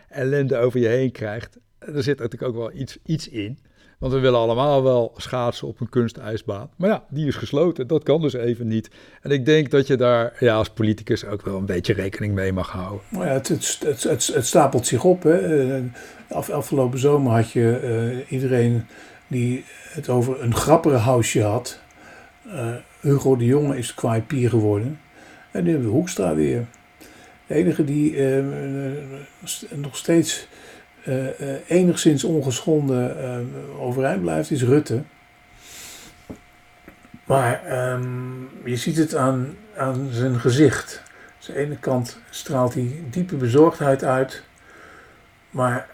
ellende 0.09 0.57
over 0.57 0.79
je 0.79 0.87
heen 0.87 1.11
krijgt. 1.11 1.57
Er 1.79 2.03
zit 2.03 2.19
natuurlijk 2.19 2.51
ook 2.51 2.57
wel 2.57 2.79
iets, 2.79 2.97
iets 3.05 3.29
in. 3.29 3.59
Want 4.05 4.17
we 4.17 4.23
willen 4.23 4.39
allemaal 4.39 4.83
wel 4.83 5.13
schaatsen 5.17 5.67
op 5.67 5.79
een 5.79 5.89
kunstijsbaan. 5.89 6.69
Maar 6.75 6.89
ja, 6.89 7.03
die 7.09 7.27
is 7.27 7.35
gesloten. 7.35 7.87
Dat 7.87 8.03
kan 8.03 8.21
dus 8.21 8.33
even 8.33 8.67
niet. 8.67 8.89
En 9.21 9.31
ik 9.31 9.45
denk 9.45 9.71
dat 9.71 9.87
je 9.87 9.95
daar 9.95 10.33
ja, 10.39 10.55
als 10.55 10.69
politicus 10.69 11.25
ook 11.25 11.41
wel 11.41 11.57
een 11.57 11.65
beetje 11.65 11.93
rekening 11.93 12.33
mee 12.33 12.53
mag 12.53 12.69
houden. 12.69 12.99
Nou 13.09 13.25
ja, 13.25 13.31
het, 13.31 13.47
het, 13.47 14.03
het, 14.03 14.27
het, 14.33 14.45
stapelt 14.45 14.87
zich 14.87 15.03
op. 15.03 15.23
Hè. 15.23 15.65
Eh, 15.75 15.83
af, 16.29 16.49
afgelopen 16.49 16.99
zomer 16.99 17.31
had 17.31 17.51
je 17.51 17.79
uh, 17.83 18.31
iedereen 18.31 18.85
die 19.27 19.63
het 19.89 20.09
over 20.09 20.41
een 20.41 20.55
grapperenhuisje 20.55 21.43
had. 21.43 21.79
Uh, 22.47 22.67
Hugo 22.99 23.35
de 23.35 23.45
Jonge 23.45 23.77
is 23.77 23.95
pier 24.27 24.49
geworden. 24.49 24.99
En 25.51 25.63
nu 25.63 25.69
hebben 25.69 25.87
we 25.87 25.95
Hoekstra 25.95 26.35
weer. 26.35 26.65
De 27.47 27.53
enige 27.53 27.83
die 27.83 28.17
nog 29.75 29.95
steeds 29.95 30.47
uh, 31.07 31.39
uh, 31.39 31.55
enigszins 31.67 32.23
ongeschonden 32.23 33.17
uh, 33.17 33.81
overeind 33.81 34.21
blijft, 34.21 34.51
is 34.51 34.63
Rutte. 34.63 35.03
Maar 37.25 37.89
um, 37.91 38.49
je 38.63 38.75
ziet 38.75 38.97
het 38.97 39.15
aan, 39.15 39.55
aan 39.77 40.07
zijn 40.11 40.39
gezicht. 40.39 41.03
Aan 41.47 41.53
de 41.53 41.59
ene 41.59 41.77
kant 41.77 42.19
straalt 42.29 42.73
hij 42.73 43.03
diepe 43.09 43.35
bezorgdheid 43.35 44.03
uit, 44.03 44.43
maar 45.49 45.87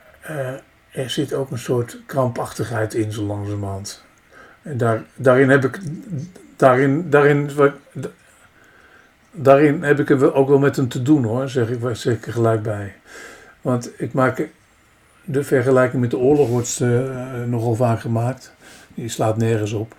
er 0.92 1.10
zit 1.10 1.34
ook 1.34 1.52
een 1.52 1.58
soort 1.58 1.98
krampachtigheid 2.06 2.94
in, 2.94 3.12
zo 3.12 3.24
langzamerhand. 3.24 4.04
En 4.62 4.78
daar, 4.78 5.04
daarin 5.16 5.50
heb 5.50 5.64
ik, 5.64 5.80
daarin, 6.56 7.10
daarin, 7.10 7.50
daarin 9.32 9.84
heb 9.84 10.00
ik 10.00 10.24
ook 10.24 10.48
wel 10.48 10.60
met 10.60 10.76
hem 10.76 10.88
te 10.88 11.02
doen 11.02 11.24
hoor, 11.24 11.50
zeg 11.50 11.70
ik, 11.70 11.80
zeg 11.96 12.16
ik 12.16 12.26
er 12.26 12.34
gelijk 12.34 12.64
bij. 12.64 12.96
Want 13.62 13.92
ik 13.98 14.14
maak 14.14 14.50
de 15.26 15.44
vergelijking 15.44 16.02
met 16.02 16.12
de 16.12 16.18
oorlog 16.18 16.50
wordt 16.50 16.80
uh, 16.82 17.44
nogal 17.44 17.76
vaak 17.76 18.00
gemaakt. 18.00 18.54
Die 18.96 19.10
slaat 19.10 19.38
nergens 19.38 19.72
op. 19.72 19.96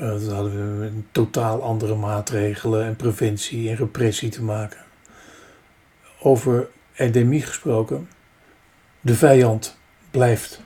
Uh, 0.00 0.08
hadden 0.08 0.80
we 0.80 0.90
totaal 1.12 1.62
andere 1.62 1.94
maatregelen 1.94 2.84
en 2.84 2.96
preventie 2.96 3.68
en 3.68 3.76
repressie 3.76 4.30
te 4.30 4.42
maken. 4.42 4.78
Over 6.20 6.68
endemie 6.94 7.42
gesproken, 7.42 8.08
de 9.00 9.14
vijand 9.14 9.76
blijft 10.10 10.60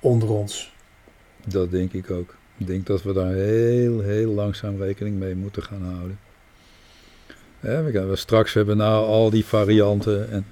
onder 0.00 0.28
ons. 0.28 0.74
Dat 1.44 1.70
denk 1.70 1.92
ik 1.92 2.10
ook. 2.10 2.36
Ik 2.56 2.66
denk 2.66 2.86
dat 2.86 3.02
we 3.02 3.12
daar 3.12 3.32
heel, 3.32 4.00
heel 4.00 4.30
langzaam 4.30 4.82
rekening 4.82 5.18
mee 5.18 5.34
moeten 5.34 5.62
gaan 5.62 5.82
houden. 5.82 6.18
we 7.60 7.90
gaan, 7.92 8.16
straks 8.16 8.54
hebben 8.54 8.76
nou 8.76 9.06
al 9.06 9.30
die 9.30 9.44
varianten 9.44 10.30
en 10.30 10.46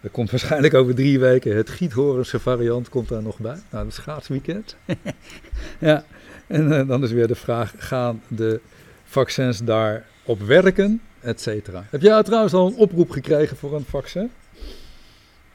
er 0.00 0.10
komt 0.10 0.30
waarschijnlijk 0.30 0.74
over 0.74 0.94
drie 0.94 1.18
weken 1.18 1.56
het 1.56 1.70
Giethorense 1.70 2.40
variant 2.40 2.88
komt 2.88 3.08
daar 3.08 3.22
nog 3.22 3.38
bij. 3.38 3.58
Nou, 3.70 3.84
het 3.84 3.94
schaatsweekend. 3.94 4.76
ja, 5.78 6.04
en 6.46 6.72
uh, 6.72 6.88
dan 6.88 7.02
is 7.02 7.12
weer 7.12 7.26
de 7.26 7.34
vraag, 7.34 7.74
gaan 7.78 8.22
de 8.28 8.60
vaccins 9.04 9.58
daarop 9.58 10.40
werken, 10.46 11.00
et 11.20 11.40
cetera. 11.40 11.84
Heb 11.90 12.02
jij 12.02 12.22
trouwens 12.22 12.52
al 12.52 12.66
een 12.66 12.76
oproep 12.76 13.10
gekregen 13.10 13.56
voor 13.56 13.74
een 13.74 13.84
vaccin? 13.84 14.30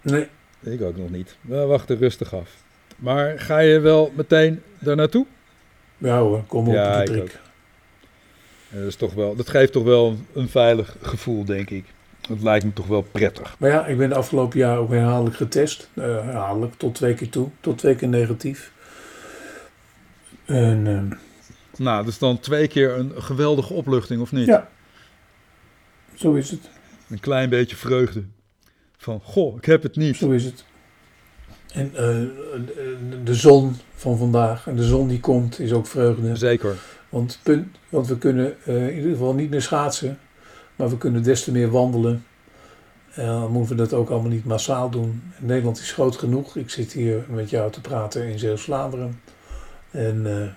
Nee. 0.01 0.27
Ik 0.59 0.81
ook 0.81 0.97
nog 0.97 1.09
niet. 1.09 1.37
We 1.41 1.55
wachten 1.55 1.97
rustig 1.97 2.33
af. 2.33 2.49
Maar 2.97 3.39
ga 3.39 3.59
je 3.59 3.79
wel 3.79 4.11
meteen 4.15 4.61
daar 4.79 4.95
naartoe? 4.95 5.25
Ja 5.97 6.19
hoor, 6.19 6.43
kom 6.47 6.67
op 6.67 6.73
ja, 6.73 7.03
de 7.03 7.11
prik. 7.11 7.39
Dat, 8.69 8.83
is 8.83 8.95
toch 8.95 9.13
wel, 9.13 9.35
dat 9.35 9.49
geeft 9.49 9.71
toch 9.71 9.83
wel 9.83 10.17
een 10.33 10.49
veilig 10.49 10.95
gevoel, 11.01 11.45
denk 11.45 11.69
ik. 11.69 11.85
Dat 12.27 12.41
lijkt 12.41 12.65
me 12.65 12.73
toch 12.73 12.87
wel 12.87 13.01
prettig. 13.01 13.55
Maar 13.59 13.69
ja, 13.69 13.85
ik 13.85 13.97
ben 13.97 14.09
de 14.09 14.15
afgelopen 14.15 14.59
jaar 14.59 14.77
ook 14.77 14.89
herhaaldelijk 14.89 15.35
getest. 15.35 15.89
Uh, 15.93 16.03
herhaaldelijk, 16.03 16.73
tot 16.77 16.95
twee 16.95 17.13
keer 17.13 17.29
toe. 17.29 17.49
Tot 17.59 17.77
twee 17.77 17.95
keer 17.95 18.07
negatief. 18.07 18.71
En, 20.45 20.85
uh, 20.85 21.01
nou, 21.77 22.05
dus 22.05 22.17
dan 22.17 22.39
twee 22.39 22.67
keer 22.67 22.97
een 22.97 23.11
geweldige 23.15 23.73
opluchting, 23.73 24.21
of 24.21 24.31
niet? 24.31 24.45
Ja, 24.45 24.69
zo 26.13 26.33
is 26.33 26.51
het. 26.51 26.69
Een 27.09 27.19
klein 27.19 27.49
beetje 27.49 27.75
vreugde. 27.75 28.23
Van, 28.97 29.19
goh, 29.23 29.57
ik 29.57 29.65
heb 29.65 29.83
het 29.83 29.95
niet. 29.95 30.15
Zo 30.15 30.29
is 30.29 30.43
het. 30.43 30.65
En 31.73 31.91
uh, 31.93 31.99
de 33.23 33.35
zon 33.35 33.75
van 33.95 34.17
vandaag 34.17 34.67
en 34.67 34.75
de 34.75 34.83
zon 34.83 35.07
die 35.07 35.19
komt 35.19 35.59
is 35.59 35.73
ook 35.73 35.87
vreugde. 35.87 36.35
Zeker. 36.35 36.75
Want, 37.09 37.39
punt, 37.43 37.77
want 37.89 38.07
we 38.07 38.17
kunnen 38.17 38.55
uh, 38.67 38.87
in 38.87 38.95
ieder 38.95 39.11
geval 39.11 39.33
niet 39.33 39.49
meer 39.49 39.61
schaatsen, 39.61 40.19
maar 40.75 40.89
we 40.89 40.97
kunnen 40.97 41.23
des 41.23 41.43
te 41.43 41.51
meer 41.51 41.69
wandelen. 41.69 42.25
En 43.13 43.25
dan 43.25 43.51
moeten 43.51 43.75
we 43.75 43.81
dat 43.81 43.93
ook 43.93 44.09
allemaal 44.09 44.31
niet 44.31 44.45
massaal 44.45 44.89
doen. 44.89 45.21
Nederland 45.39 45.79
is 45.79 45.91
groot 45.91 46.15
genoeg. 46.15 46.55
Ik 46.55 46.69
zit 46.69 46.91
hier 46.93 47.25
met 47.29 47.49
jou 47.49 47.71
te 47.71 47.81
praten 47.81 48.27
in 48.27 48.39
Zeeuws-Vlaanderen. 48.39 49.21
En 49.91 50.15
uh, 50.25 50.43
ik 50.43 50.51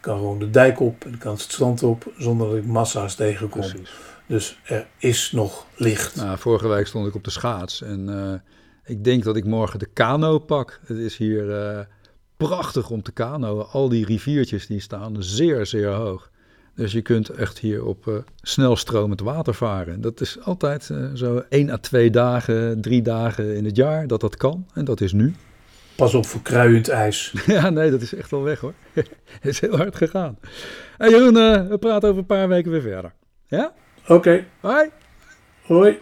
kan 0.00 0.16
gewoon 0.16 0.38
de 0.38 0.50
dijk 0.50 0.80
op 0.80 1.04
en 1.04 1.12
ik 1.12 1.18
kan 1.18 1.32
het 1.32 1.40
strand 1.40 1.82
op 1.82 2.12
zonder 2.18 2.48
dat 2.48 2.56
ik 2.56 2.66
massa's 2.66 3.14
tegenkom. 3.14 3.60
Precies. 3.60 3.94
Dus 4.26 4.58
er 4.64 4.86
is 4.98 5.32
nog 5.32 5.66
licht. 5.76 6.16
Nou, 6.16 6.38
vorige 6.38 6.68
week 6.68 6.86
stond 6.86 7.06
ik 7.06 7.14
op 7.14 7.24
de 7.24 7.30
schaats 7.30 7.82
en 7.82 8.42
ik 8.86 9.04
denk 9.04 9.24
dat 9.24 9.36
ik 9.36 9.44
morgen 9.44 9.78
de 9.78 9.86
kano 9.86 10.38
pak. 10.38 10.80
Het 10.84 10.96
is 10.96 11.16
hier 11.16 11.44
uh, 11.44 11.80
prachtig 12.36 12.90
om 12.90 13.02
te 13.02 13.12
kanoën. 13.12 13.66
Al 13.66 13.88
die 13.88 14.04
riviertjes 14.04 14.66
die 14.66 14.80
staan 14.80 15.22
zeer, 15.22 15.66
zeer 15.66 15.90
hoog. 15.92 16.30
Dus 16.76 16.92
je 16.92 17.02
kunt 17.02 17.28
echt 17.28 17.58
hier 17.58 17.84
op 17.84 18.06
uh, 18.06 18.14
snelstromend 18.42 19.20
water 19.20 19.54
varen. 19.54 20.00
Dat 20.00 20.20
is 20.20 20.40
altijd 20.40 20.88
uh, 20.92 21.10
zo 21.14 21.42
één 21.48 21.70
à 21.70 21.76
twee 21.76 22.10
dagen, 22.10 22.80
drie 22.80 23.02
dagen 23.02 23.56
in 23.56 23.64
het 23.64 23.76
jaar 23.76 24.06
dat 24.06 24.20
dat 24.20 24.36
kan. 24.36 24.66
En 24.74 24.84
dat 24.84 25.00
is 25.00 25.12
nu. 25.12 25.34
Pas 25.94 26.14
op 26.14 26.26
voor 26.26 26.42
kruiend 26.42 26.88
ijs. 26.88 27.32
ja, 27.46 27.70
nee, 27.70 27.90
dat 27.90 28.02
is 28.02 28.14
echt 28.14 28.30
wel 28.30 28.42
weg 28.42 28.60
hoor. 28.60 28.74
Het 28.92 29.06
is 29.40 29.60
heel 29.60 29.76
hard 29.76 29.96
gegaan. 29.96 30.38
Hey 30.96 31.10
Jeroen, 31.10 31.68
we 31.68 31.76
praten 31.78 32.08
over 32.08 32.20
een 32.20 32.26
paar 32.26 32.48
weken 32.48 32.70
weer 32.70 32.82
verder. 32.82 33.12
Ja? 33.46 33.72
Oké. 34.06 34.44
Hoi. 34.60 34.90
Hoi. 35.62 35.98